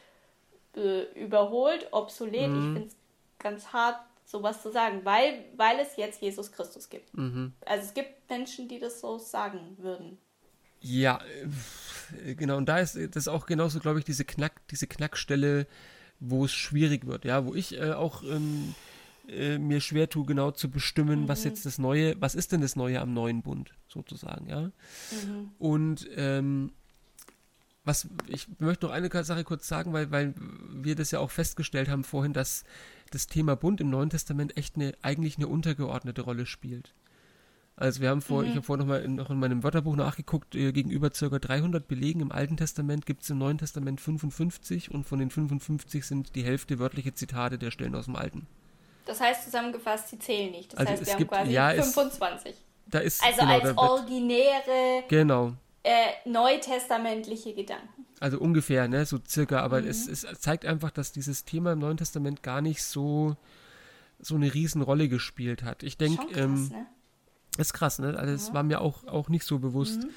[0.76, 2.48] äh, überholt, obsolet.
[2.48, 2.56] Mhm.
[2.56, 2.96] Ich finde es
[3.38, 7.16] ganz hart, sowas zu sagen, weil, weil es jetzt Jesus Christus gibt.
[7.16, 7.52] Mhm.
[7.66, 10.18] Also es gibt Menschen, die das so sagen würden.
[10.80, 11.20] Ja,
[12.24, 12.56] äh, genau.
[12.56, 15.66] Und da ist das auch genauso, glaube ich, diese Knack, diese Knackstelle,
[16.20, 18.74] wo es schwierig wird, ja, wo ich äh, auch ähm,
[19.28, 21.28] äh, mir schwer tue, genau zu bestimmen, mhm.
[21.28, 24.60] was jetzt das Neue, was ist denn das Neue am neuen Bund, sozusagen, ja.
[24.62, 25.50] Mhm.
[25.58, 26.72] Und ähm,
[27.84, 30.34] was, ich möchte noch eine Sache kurz sagen, weil, weil
[30.70, 32.64] wir das ja auch festgestellt haben vorhin, dass
[33.10, 36.94] das Thema Bund im Neuen Testament echt eine, eigentlich eine untergeordnete Rolle spielt.
[37.76, 38.48] Also wir haben vor, mhm.
[38.48, 41.38] ich habe vorhin noch mal in, noch in meinem Wörterbuch nachgeguckt, äh, gegenüber ca.
[41.38, 46.04] 300 Belegen im Alten Testament gibt es im Neuen Testament 55 und von den 55
[46.04, 48.46] sind die Hälfte wörtliche Zitate der Stellen aus dem Alten.
[49.06, 50.72] Das heißt zusammengefasst, sie zählen nicht.
[50.72, 52.52] Das also heißt, wir haben quasi ja, 25.
[52.52, 55.54] Es, da ist, also genau, als originäre genau.
[55.84, 58.06] Äh, neutestamentliche Gedanken.
[58.18, 59.88] Also ungefähr, ne, so circa, aber mhm.
[59.88, 63.36] es, es zeigt einfach, dass dieses Thema im Neuen Testament gar nicht so
[64.18, 65.82] so eine Riesenrolle gespielt hat.
[65.82, 66.86] Ich denke, ähm, ne?
[67.58, 68.16] ist krass, ne?
[68.18, 68.54] Also das ja.
[68.54, 70.02] war mir auch, auch nicht so bewusst.
[70.02, 70.10] Mhm.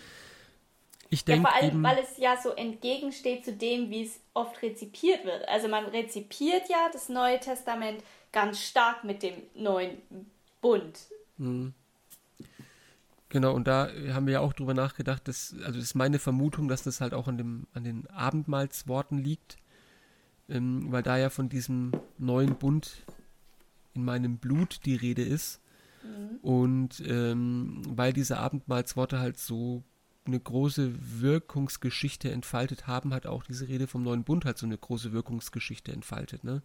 [1.10, 4.19] Ich denke ja, vor allem, eben, weil es ja so entgegensteht zu dem, wie es
[4.34, 5.47] oft rezipiert wird.
[5.47, 8.03] Also man rezipiert ja das Neue Testament
[8.34, 10.01] ganz stark mit dem neuen
[10.62, 10.99] Bund.
[11.38, 11.73] Mhm.
[13.29, 16.67] Genau, und da haben wir ja auch drüber nachgedacht, dass, also das ist meine Vermutung,
[16.67, 19.57] dass das halt auch an, dem, an den Abendmahlsworten liegt,
[20.47, 23.03] ähm, weil da ja von diesem neuen Bund
[23.93, 25.59] in meinem Blut die Rede ist.
[26.03, 26.37] Mhm.
[26.41, 29.83] Und ähm, weil diese Abendmahlsworte halt so
[30.25, 34.77] eine große Wirkungsgeschichte entfaltet haben, hat auch diese Rede vom neuen Bund halt so eine
[34.77, 36.61] große Wirkungsgeschichte entfaltet, ne?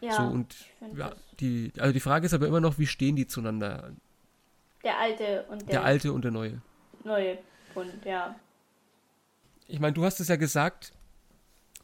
[0.00, 0.16] Ja.
[0.16, 0.54] So, und
[0.96, 3.92] ja, die, also die Frage ist aber immer noch, wie stehen die zueinander?
[4.82, 6.62] Der alte und der, der alte und der neue.
[7.04, 7.38] Neue
[7.74, 8.34] Bund, ja.
[9.68, 10.92] Ich meine, du hast es ja gesagt,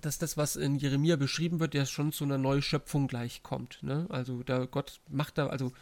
[0.00, 3.82] dass das, was in Jeremia beschrieben wird, ja schon zu einer Neuschöpfung gleichkommt.
[3.82, 4.06] Ne?
[4.08, 5.72] Also da Gott macht da, also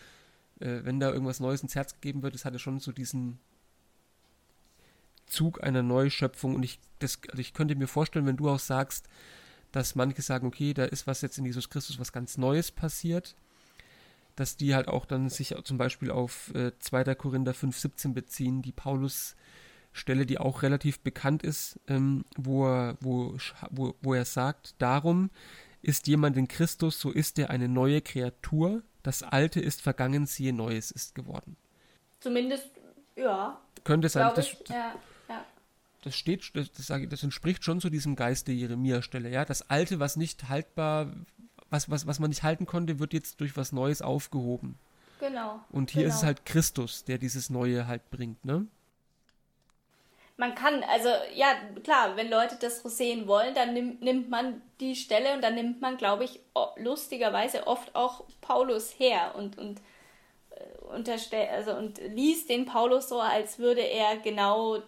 [0.60, 3.38] äh, wenn da irgendwas Neues ins Herz gegeben wird, das hat ja schon so diesen
[5.26, 6.54] Zug einer Neuschöpfung.
[6.54, 9.08] Und ich, das, also ich könnte mir vorstellen, wenn du auch sagst,
[9.72, 13.34] dass manche sagen, okay, da ist was jetzt in Jesus Christus, was ganz Neues passiert,
[14.36, 17.14] dass die halt auch dann sich zum Beispiel auf äh, 2.
[17.14, 19.36] Korinther 5,17 beziehen, die Paulus
[19.94, 23.36] Stelle, die auch relativ bekannt ist, ähm, wo, er, wo,
[23.70, 25.30] wo, wo er sagt, darum
[25.82, 30.52] ist jemand in Christus, so ist er eine neue Kreatur, das Alte ist vergangen, siehe
[30.52, 31.56] Neues ist geworden.
[32.20, 32.70] Zumindest,
[33.16, 33.60] ja.
[33.84, 34.32] Könnte sein.
[34.34, 34.94] Das, ich, ja,
[35.28, 35.44] ja.
[36.02, 39.44] das steht, das, das, das entspricht schon zu diesem Geist der Jeremia-Stelle, ja.
[39.44, 41.12] Das Alte, was nicht haltbar,
[41.74, 44.78] was, was, was man nicht halten konnte, wird jetzt durch was Neues aufgehoben.
[45.20, 45.60] Genau.
[45.70, 46.14] Und hier genau.
[46.14, 48.66] ist es halt Christus, der dieses Neue halt bringt, ne?
[50.36, 54.62] man kann, also ja, klar, wenn Leute das so sehen wollen, dann nimmt, nimmt man
[54.80, 56.40] die Stelle und dann nimmt man, glaube ich,
[56.76, 59.80] lustigerweise oft auch Paulus her und, und
[60.50, 64.82] äh, unterstellt, also und liest den Paulus so, als würde er genau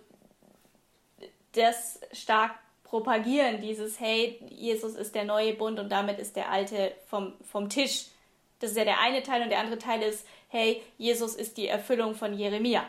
[1.53, 6.93] das stark propagieren, dieses Hey, Jesus ist der neue Bund und damit ist der alte
[7.07, 8.07] vom, vom Tisch.
[8.61, 11.69] Das ist ja der eine Teil und der andere Teil ist, hey, Jesus ist die
[11.69, 12.85] Erfüllung von Jeremia.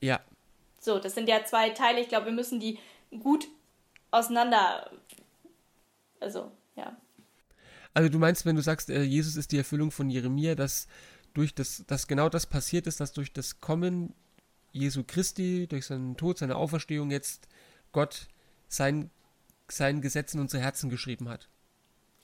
[0.00, 0.20] Ja,
[0.84, 2.00] so, das sind ja zwei Teile.
[2.00, 2.78] Ich glaube, wir müssen die
[3.22, 3.48] gut
[4.10, 4.90] auseinander.
[6.20, 6.94] Also, ja.
[7.94, 10.86] Also du meinst, wenn du sagst, äh, Jesus ist die Erfüllung von Jeremia, dass
[11.32, 14.12] durch das, dass genau das passiert ist, dass durch das Kommen
[14.72, 17.48] Jesu Christi, durch seinen Tod, seine Auferstehung jetzt
[17.94, 18.26] Gott
[18.68, 19.10] sein,
[19.68, 21.48] sein Gesetz in unsere Herzen geschrieben hat.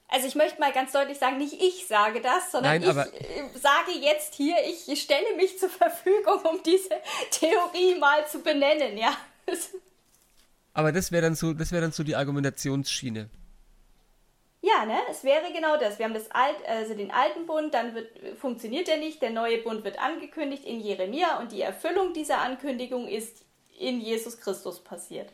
[0.08, 3.58] Also ich möchte mal ganz deutlich sagen, nicht ich sage das, sondern Nein, ich äh,
[3.58, 6.90] sage jetzt hier, ich stelle mich zur Verfügung, um diese
[7.30, 9.16] Theorie mal zu benennen, ja.
[10.74, 13.30] Aber das wäre dann so, das wäre dann so die Argumentationsschiene.
[14.62, 14.98] Ja, ne?
[15.10, 15.98] Es wäre genau das.
[15.98, 19.58] Wir haben das Alt, also den alten Bund, dann wird, funktioniert er nicht, der neue
[19.58, 23.44] Bund wird angekündigt in Jeremia und die Erfüllung dieser Ankündigung ist
[23.78, 25.30] in Jesus Christus passiert.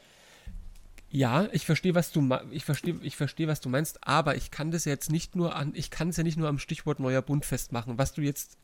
[1.08, 4.70] Ja, ich verstehe, was du ich verstehe, ich verstehe, was du meinst, aber ich kann
[4.70, 7.44] das jetzt nicht nur an, ich kann es ja nicht nur am Stichwort neuer Bund
[7.44, 7.96] festmachen.
[7.96, 8.58] Was du jetzt,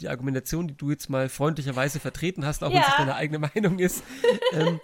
[0.00, 2.76] die Argumentation, die du jetzt mal freundlicherweise vertreten hast, auch ja.
[2.76, 4.02] wenn es deine eigene Meinung ist,
[4.52, 4.80] ähm,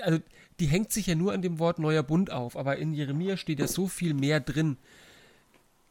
[0.00, 0.18] also
[0.58, 3.60] die hängt sich ja nur an dem Wort neuer Bund auf, aber in Jeremia steht
[3.60, 4.78] ja so viel mehr drin,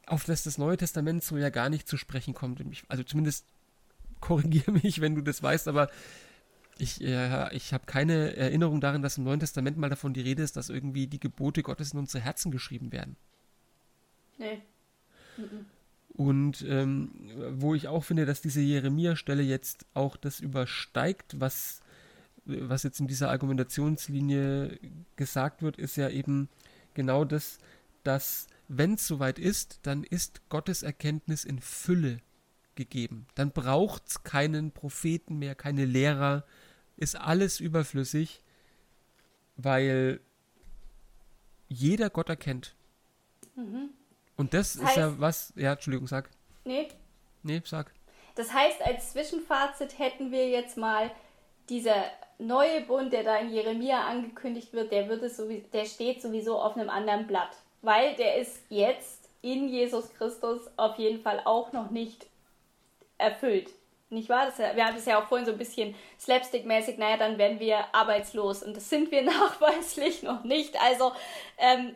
[0.08, 2.64] auf das das Neue Testament so ja gar nicht zu sprechen kommt.
[2.88, 3.46] Also zumindest
[4.20, 5.90] korrigiere mich, wenn du das weißt, aber
[6.78, 10.44] ich, äh, ich habe keine Erinnerung daran, dass im Neuen Testament mal davon die Rede
[10.44, 13.16] ist, dass irgendwie die Gebote Gottes in unsere Herzen geschrieben werden.
[14.38, 14.62] Nee.
[15.38, 15.66] Mhm.
[16.10, 17.12] Und ähm,
[17.52, 21.82] wo ich auch finde, dass diese Jeremia-Stelle jetzt auch das übersteigt, was,
[22.46, 24.80] was jetzt in dieser Argumentationslinie
[25.18, 26.48] gesagt wird, ist ja eben
[26.94, 27.58] genau das,
[28.04, 32.20] dass wenn es soweit ist, dann ist Gottes Erkenntnis in Fülle
[32.76, 33.28] gegeben.
[33.36, 36.46] Dann braucht es keinen Propheten mehr, keine Lehrer,
[36.98, 38.42] ist alles überflüssig,
[39.58, 40.20] weil
[41.68, 42.76] jeder Gott erkennt.
[43.56, 43.90] Mhm.
[44.38, 46.30] Und das, das heißt, ist ja was, ja, Entschuldigung, sag.
[46.64, 46.90] Nee.
[47.44, 47.92] Nee, sag.
[48.36, 51.12] Das heißt, als Zwischenfazit hätten wir jetzt mal
[51.70, 52.04] dieser
[52.38, 56.60] neue Bund, der da in Jeremia angekündigt wird, der, wird es sowieso, der steht sowieso
[56.60, 57.56] auf einem anderen Blatt.
[57.82, 62.26] Weil der ist jetzt in Jesus Christus auf jeden Fall auch noch nicht
[63.18, 63.70] erfüllt.
[64.10, 64.46] Nicht wahr?
[64.46, 67.94] Das, wir hatten es ja auch vorhin so ein bisschen slapstick-mäßig, naja, dann werden wir
[67.94, 68.64] arbeitslos.
[68.64, 70.80] Und das sind wir nachweislich noch nicht.
[70.82, 71.12] Also,
[71.58, 71.96] ähm,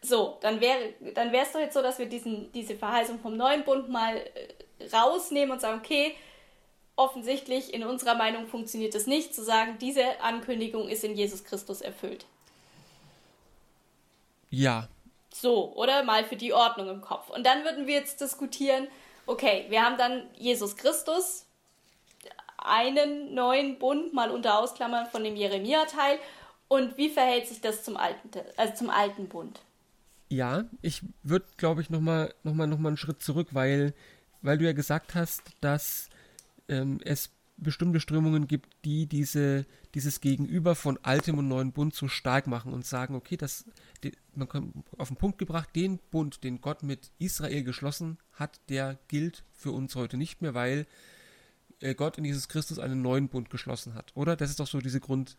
[0.00, 3.64] so, dann wäre dann es doch jetzt so, dass wir diesen, diese Verheißung vom neuen
[3.64, 6.14] Bund mal äh, rausnehmen und sagen, okay,
[6.94, 11.80] offensichtlich in unserer Meinung funktioniert es nicht, zu sagen, diese Ankündigung ist in Jesus Christus
[11.80, 12.26] erfüllt.
[14.50, 14.88] Ja.
[15.32, 17.28] So, oder mal für die Ordnung im Kopf.
[17.30, 18.88] Und dann würden wir jetzt diskutieren,
[19.28, 21.44] okay, wir haben dann Jesus Christus,
[22.56, 26.18] einen neuen Bund mal unter Ausklammern von dem Jeremia-Teil.
[26.66, 29.60] Und wie verhält sich das zum alten, also zum alten Bund?
[30.28, 33.94] Ja, ich würde, glaube ich, nochmal noch mal, noch mal einen Schritt zurück, weil,
[34.42, 36.08] weil du ja gesagt hast, dass
[36.68, 42.08] ähm, es bestimmte Strömungen gibt, die diese, dieses Gegenüber von altem und neuen Bund so
[42.08, 43.64] stark machen und sagen, okay, das,
[44.02, 48.60] die, man kommt auf den Punkt gebracht, den Bund, den Gott mit Israel geschlossen hat,
[48.68, 50.86] der gilt für uns heute nicht mehr, weil
[51.80, 54.36] äh, Gott in Jesus Christus einen neuen Bund geschlossen hat, oder?
[54.36, 55.36] Das ist doch so diese Grund,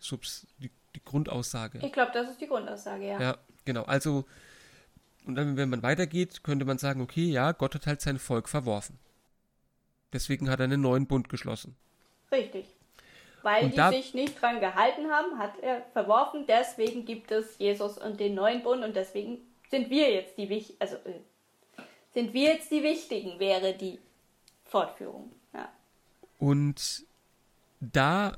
[0.60, 1.80] die, die Grundaussage.
[1.82, 3.22] Ich glaube, das ist die Grundaussage, ja.
[3.22, 3.84] Ja, genau.
[3.84, 4.26] Also,
[5.26, 8.50] und dann, wenn man weitergeht, könnte man sagen, okay, ja, Gott hat halt sein Volk
[8.50, 9.00] verworfen.
[10.12, 11.76] Deswegen hat er einen neuen Bund geschlossen.
[12.32, 12.66] Richtig.
[13.42, 16.46] Weil und die sich nicht dran gehalten haben, hat er verworfen.
[16.48, 19.38] Deswegen gibt es Jesus und den neuen Bund und deswegen
[19.70, 21.22] sind wir jetzt die also äh,
[22.14, 24.00] sind wir jetzt die Wichtigen, wäre die
[24.66, 25.32] Fortführung.
[25.54, 25.70] Ja.
[26.38, 27.06] Und
[27.80, 28.38] da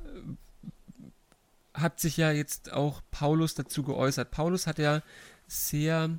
[1.73, 4.29] hat sich ja jetzt auch Paulus dazu geäußert.
[4.29, 5.01] Paulus hat ja
[5.47, 6.09] sehr,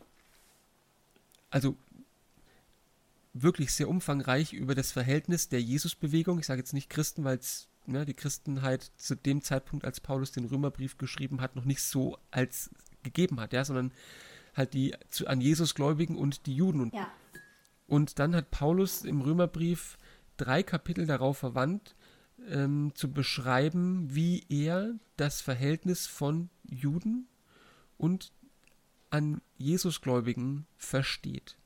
[1.50, 1.76] also
[3.32, 7.68] wirklich sehr umfangreich über das Verhältnis der Jesusbewegung, ich sage jetzt nicht Christen, weil es
[7.86, 12.18] ne, die Christenheit zu dem Zeitpunkt, als Paulus den Römerbrief geschrieben hat, noch nicht so
[12.30, 12.70] als
[13.02, 13.92] gegeben hat, ja, sondern
[14.54, 16.80] halt die zu, an Jesus Gläubigen und die Juden.
[16.80, 17.10] Und, ja.
[17.86, 19.96] und dann hat Paulus im Römerbrief
[20.36, 21.94] drei Kapitel darauf verwandt,
[22.48, 27.28] ähm, zu beschreiben, wie er das Verhältnis von Juden
[27.96, 28.32] und
[29.10, 31.56] an Jesusgläubigen versteht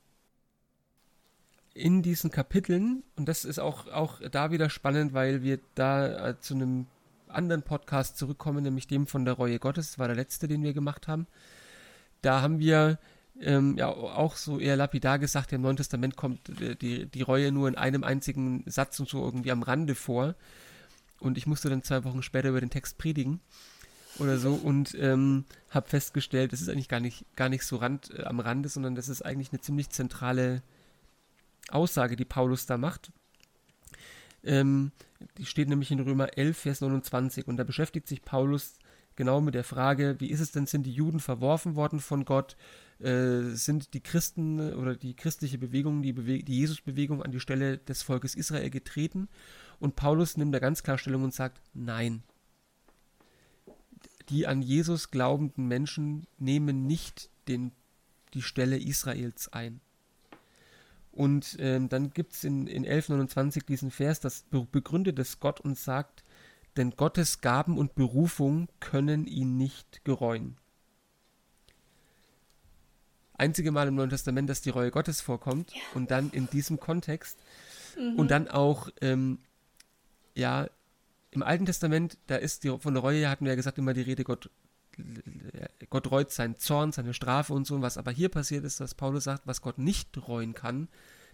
[1.77, 6.39] in diesen Kapiteln, und das ist auch, auch da wieder spannend, weil wir da äh,
[6.39, 6.87] zu einem
[7.27, 10.73] anderen Podcast zurückkommen, nämlich dem von der Reue Gottes, das war der letzte, den wir
[10.73, 11.27] gemacht haben.
[12.21, 12.99] Da haben wir
[13.39, 17.51] ähm, ja auch so eher lapidar gesagt, im Neuen Testament kommt äh, die, die Reue
[17.51, 20.35] nur in einem einzigen Satz und so irgendwie am Rande vor.
[21.19, 23.39] Und ich musste dann zwei Wochen später über den Text predigen
[24.19, 28.11] oder so und ähm, habe festgestellt, das ist eigentlich gar nicht, gar nicht so rand,
[28.17, 30.61] äh, am Rande, sondern das ist eigentlich eine ziemlich zentrale
[31.69, 33.11] Aussage, die Paulus da macht.
[34.43, 34.91] Ähm,
[35.37, 38.77] die steht nämlich in Römer 11, Vers 29 und da beschäftigt sich Paulus
[39.17, 42.55] genau mit der Frage, wie ist es denn, sind die Juden verworfen worden von Gott?
[42.99, 47.77] Äh, sind die Christen oder die christliche Bewegung, die, Bewe die Jesus-Bewegung an die Stelle
[47.79, 49.27] des Volkes Israel getreten?
[49.79, 52.23] Und Paulus nimmt da ganz klar Stellung und sagt, nein.
[54.29, 57.71] Die an Jesus glaubenden Menschen nehmen nicht den,
[58.33, 59.81] die Stelle Israels ein.
[61.17, 65.75] Und ähm, dann gibt es in, in 1129 diesen Vers, das begründet es Gott und
[65.75, 66.23] sagt,
[66.77, 70.57] denn Gottes Gaben und Berufung können ihn nicht gereuen.
[73.33, 75.81] Einzige Mal im Neuen Testament, dass die Reue Gottes vorkommt ja.
[75.95, 77.39] und dann in diesem Kontext
[77.99, 78.19] mhm.
[78.19, 79.39] und dann auch, ähm,
[80.35, 80.69] ja,
[81.31, 84.01] im Alten Testament, da ist die, von der Reue, hatten wir ja gesagt, immer die
[84.01, 84.51] Rede, Gott
[85.89, 87.75] Gott reut seinen Zorn, seine Strafe und so.
[87.75, 90.87] Und was aber hier passiert ist, dass Paulus sagt, was Gott nicht reuen kann,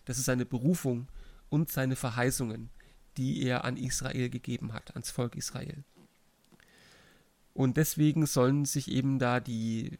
[0.06, 1.08] das ist seine Berufung
[1.50, 2.70] und seine Verheißungen,
[3.18, 5.84] die er an Israel gegeben hat, ans Volk Israel.
[7.54, 9.98] Und deswegen sollen sich eben da die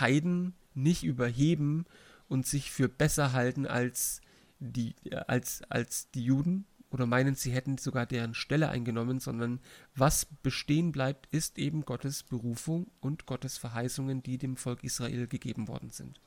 [0.00, 1.84] Heiden nicht überheben
[2.28, 4.20] und sich für besser halten als
[4.58, 4.94] die,
[5.26, 9.60] als, als die Juden, oder meinen, sie hätten sogar deren Stelle eingenommen, sondern
[9.94, 15.68] was bestehen bleibt, ist eben Gottes Berufung und Gottes Verheißungen, die dem Volk Israel gegeben
[15.68, 16.20] worden sind.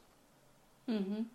[0.88, 1.28] Mhm.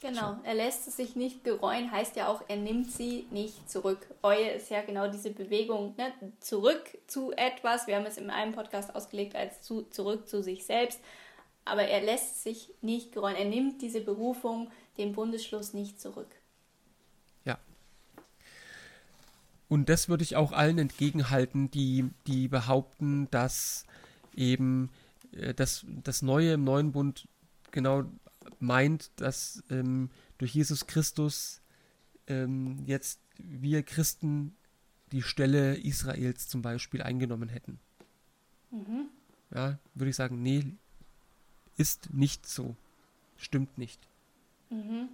[0.00, 0.38] Genau, so.
[0.44, 4.06] er lässt es sich nicht gereuen, heißt ja auch, er nimmt sie nicht zurück.
[4.22, 6.12] Reue ist ja genau diese Bewegung, ne?
[6.40, 7.86] zurück zu etwas.
[7.86, 11.00] Wir haben es in einem Podcast ausgelegt als zu, zurück zu sich selbst.
[11.64, 13.36] Aber er lässt sich nicht gereuen.
[13.36, 16.28] Er nimmt diese Berufung, den Bundesschluss nicht zurück.
[19.68, 23.86] Und das würde ich auch allen entgegenhalten, die, die behaupten, dass
[24.34, 24.90] eben
[25.32, 27.28] äh, das, das Neue im neuen Bund
[27.70, 28.04] genau
[28.60, 31.60] meint, dass ähm, durch Jesus Christus
[32.26, 34.54] ähm, jetzt wir Christen
[35.12, 37.78] die Stelle Israels zum Beispiel eingenommen hätten.
[38.70, 39.08] Mhm.
[39.54, 40.64] Ja, würde ich sagen, nee,
[41.76, 42.76] ist nicht so.
[43.36, 44.00] Stimmt nicht.
[44.70, 45.08] Mhm.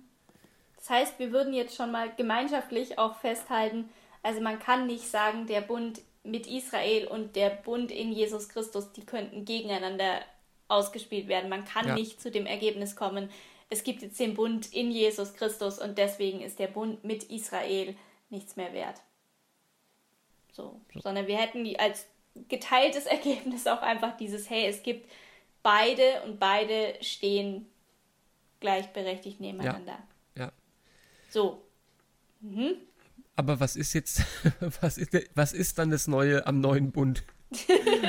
[0.77, 3.89] Das heißt, wir würden jetzt schon mal gemeinschaftlich auch festhalten,
[4.23, 8.93] also man kann nicht sagen, der Bund mit Israel und der Bund in Jesus Christus,
[8.93, 10.21] die könnten gegeneinander
[10.69, 11.49] ausgespielt werden.
[11.49, 11.95] Man kann ja.
[11.95, 13.31] nicht zu dem Ergebnis kommen,
[13.71, 17.95] es gibt jetzt den Bund in Jesus Christus und deswegen ist der Bund mit Israel
[18.29, 19.01] nichts mehr wert.
[20.53, 21.01] So, so.
[21.01, 22.07] sondern wir hätten als
[22.49, 25.09] geteiltes Ergebnis auch einfach dieses, hey, es gibt
[25.63, 27.67] beide und beide stehen
[28.59, 29.99] gleichberechtigt nebeneinander.
[30.37, 30.47] Ja.
[30.47, 30.53] ja.
[31.31, 31.63] So.
[32.41, 32.77] Mhm.
[33.41, 34.23] Aber was ist jetzt,
[34.83, 37.25] was ist, was ist dann das Neue am neuen Bund?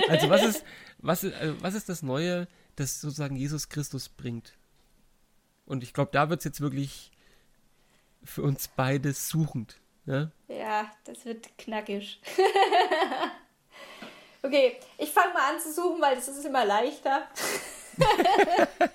[0.10, 0.66] Also was ist,
[0.98, 4.52] was, also was ist das Neue, das sozusagen Jesus Christus bringt?
[5.66, 7.12] Und ich glaube, da wird es jetzt wirklich
[8.26, 9.80] für uns beide suchend.
[10.06, 12.22] Ja, ja das wird knackig.
[14.44, 17.30] okay, ich fange mal an zu suchen, weil das ist immer leichter.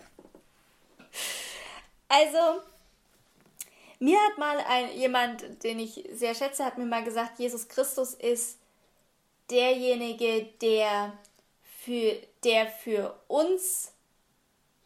[2.08, 2.60] also,
[3.98, 8.14] mir hat mal ein, jemand, den ich sehr schätze, hat mir mal gesagt, Jesus Christus
[8.14, 8.58] ist
[9.50, 11.12] derjenige, der
[11.62, 13.92] für, der für uns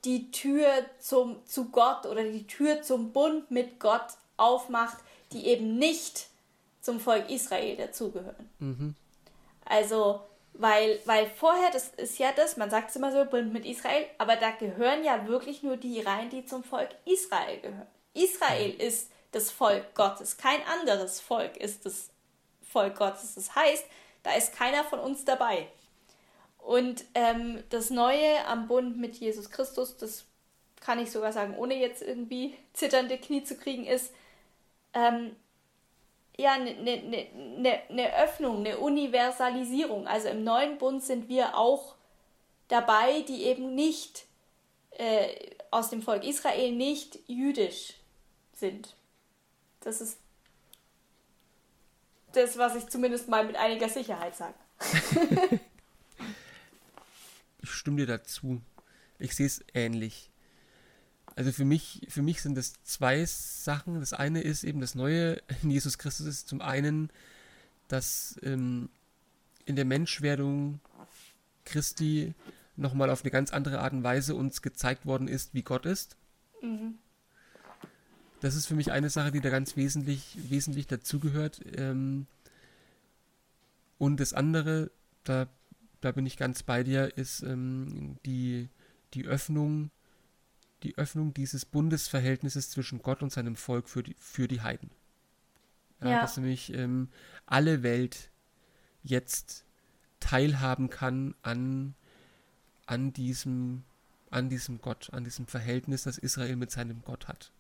[0.05, 4.07] die Tür zum, zu Gott oder die Tür zum Bund mit Gott
[4.37, 4.99] aufmacht,
[5.33, 6.29] die eben nicht
[6.81, 8.51] zum Volk Israel dazugehören.
[8.59, 8.95] Mhm.
[9.65, 10.21] Also,
[10.55, 14.07] weil, weil vorher, das ist ja das, man sagt es immer so, Bund mit Israel,
[14.19, 17.87] aber da gehören ja wirklich nur die rein, die zum Volk Israel gehören.
[18.15, 22.11] Israel ist das Volk Gottes, kein anderes Volk ist das
[22.63, 23.35] Volk Gottes.
[23.35, 23.85] Das heißt,
[24.23, 25.69] da ist keiner von uns dabei.
[26.59, 30.25] Und ähm, das Neue am Bund mit Jesus Christus, das
[30.81, 34.13] kann ich sogar sagen, ohne jetzt irgendwie zitternde Knie zu kriegen, ist
[34.95, 35.37] ähm,
[36.37, 40.07] ja eine ne, ne, ne, ne Öffnung, eine Universalisierung.
[40.07, 41.95] Also im neuen Bund sind wir auch
[42.69, 44.27] dabei, die eben nicht
[44.93, 45.29] äh,
[45.71, 47.95] aus dem Volk Israel nicht jüdisch
[48.61, 48.97] sind.
[49.81, 50.19] Das ist
[52.33, 54.55] das, was ich zumindest mal mit einiger Sicherheit sage.
[57.63, 58.61] ich stimme dir dazu.
[59.19, 60.31] Ich sehe es ähnlich.
[61.37, 63.99] Also für mich, für mich sind das zwei Sachen.
[63.99, 67.11] Das eine ist eben das Neue in Jesus Christus ist zum einen,
[67.89, 68.89] dass ähm,
[69.65, 70.81] in der Menschwerdung
[71.65, 72.35] Christi
[72.77, 76.17] nochmal auf eine ganz andere Art und Weise uns gezeigt worden ist, wie Gott ist.
[76.63, 76.99] Mhm.
[78.41, 81.61] Das ist für mich eine Sache, die da ganz wesentlich, wesentlich dazugehört.
[81.77, 82.27] Ähm,
[83.99, 84.91] und das andere,
[85.25, 85.47] da,
[86.01, 88.69] da bin ich ganz bei dir, ist ähm, die,
[89.13, 89.91] die Öffnung,
[90.83, 94.91] die Öffnung dieses Bundesverhältnisses zwischen Gott und seinem Volk für die, für die Heiden.
[96.01, 96.21] Ja, ja.
[96.23, 97.11] Dass nämlich ähm,
[97.45, 98.31] alle Welt
[99.03, 99.67] jetzt
[100.19, 101.95] teilhaben kann an,
[102.87, 103.85] an diesem
[104.31, 107.51] an diesem Gott, an diesem Verhältnis, das Israel mit seinem Gott hat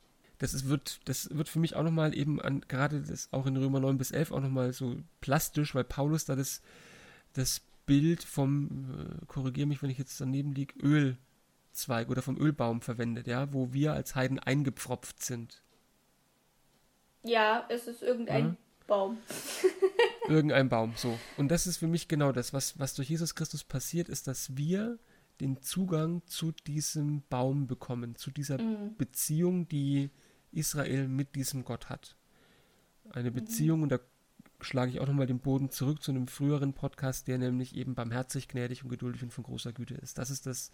[0.40, 3.58] das ist, wird, das wird für mich auch nochmal eben an, gerade das auch in
[3.58, 6.62] Römer 9 bis 11 auch nochmal so plastisch, weil Paulus da das,
[7.34, 12.80] das Bild vom, äh, korrigiere mich, wenn ich jetzt daneben liege, Ölzweig oder vom Ölbaum
[12.80, 15.62] verwendet, ja, wo wir als Heiden eingepfropft sind.
[17.22, 18.56] Ja, es ist irgendein ja.
[18.86, 19.18] Baum.
[20.26, 21.18] irgendein Baum, so.
[21.36, 24.56] Und das ist für mich genau das, was, was durch Jesus Christus passiert, ist, dass
[24.56, 24.98] wir
[25.42, 28.96] den Zugang zu diesem Baum bekommen, zu dieser mhm.
[28.96, 30.10] Beziehung, die
[30.52, 32.16] Israel mit diesem Gott hat.
[33.10, 33.82] Eine Beziehung, mhm.
[33.84, 33.98] und da
[34.60, 38.48] schlage ich auch nochmal den Boden zurück zu einem früheren Podcast, der nämlich eben barmherzig,
[38.48, 40.18] gnädig und geduldig und von großer Güte ist.
[40.18, 40.70] Das ist das,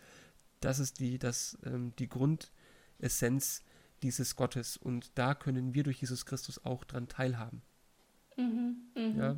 [0.61, 3.63] das ist die, das, ähm, die Grundessenz
[4.03, 4.77] dieses Gottes.
[4.77, 7.63] Und da können wir durch Jesus Christus auch dran teilhaben.
[8.37, 9.25] Mhm, mh.
[9.25, 9.37] ja.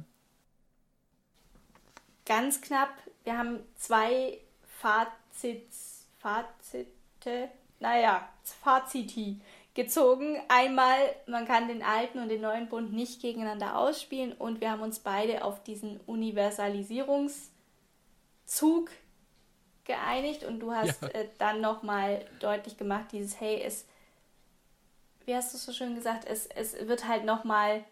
[2.24, 2.92] Ganz knapp,
[3.24, 7.48] wir haben zwei Fazits, Fazite,
[7.80, 9.40] naja, Faziti
[9.78, 10.38] gezogen.
[10.48, 10.98] Einmal,
[11.28, 14.98] man kann den alten und den neuen Bund nicht gegeneinander ausspielen und wir haben uns
[14.98, 18.90] beide auf diesen Universalisierungszug
[19.84, 21.08] geeinigt und du hast ja.
[21.10, 23.86] äh, dann nochmal deutlich gemacht, dieses Hey, es,
[25.24, 27.84] wie hast du so schön gesagt, es, es wird halt nochmal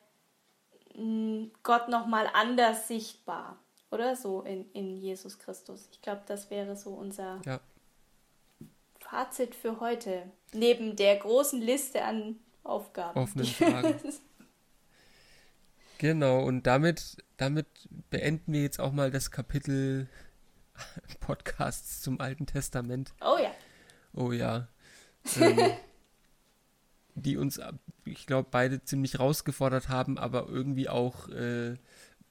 [0.93, 3.61] hm, Gott nochmal anders sichtbar,
[3.93, 5.89] oder so in, in Jesus Christus.
[5.93, 7.61] Ich glaube, das wäre so unser ja.
[9.11, 10.31] Fazit für heute.
[10.53, 13.19] Neben der großen Liste an Aufgaben.
[13.19, 13.95] Offenen Fragen.
[15.99, 17.67] genau, und damit, damit
[18.11, 20.09] beenden wir jetzt auch mal das Kapitel
[21.21, 23.15] Podcasts zum Alten Testament.
[23.21, 23.53] Oh ja.
[24.13, 24.69] Oh ja.
[25.41, 25.73] Ähm,
[27.17, 27.61] die uns,
[28.05, 31.75] ich glaube, beide ziemlich rausgefordert haben, aber irgendwie auch, äh,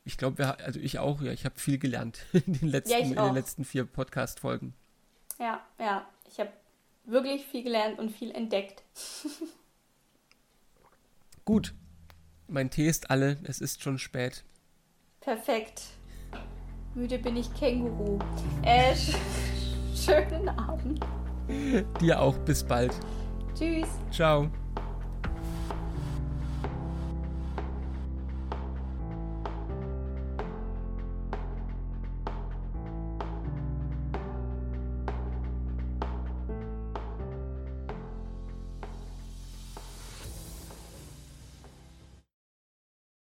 [0.05, 3.15] ich glaube, also ich auch, ja, ich habe viel gelernt in den letzten, ja, in
[3.15, 4.73] den letzten vier Podcast-Folgen.
[5.39, 6.51] Ja, ja, ich habe
[7.05, 8.83] wirklich viel gelernt und viel entdeckt.
[11.45, 11.73] Gut.
[12.47, 14.43] Mein Tee ist alle, es ist schon spät.
[15.19, 15.83] Perfekt.
[16.93, 18.19] Müde bin ich Känguru.
[18.63, 19.15] Äh, sch
[19.95, 21.03] schönen Abend.
[22.01, 22.93] Dir auch, bis bald.
[23.55, 23.87] Tschüss.
[24.11, 24.49] Ciao.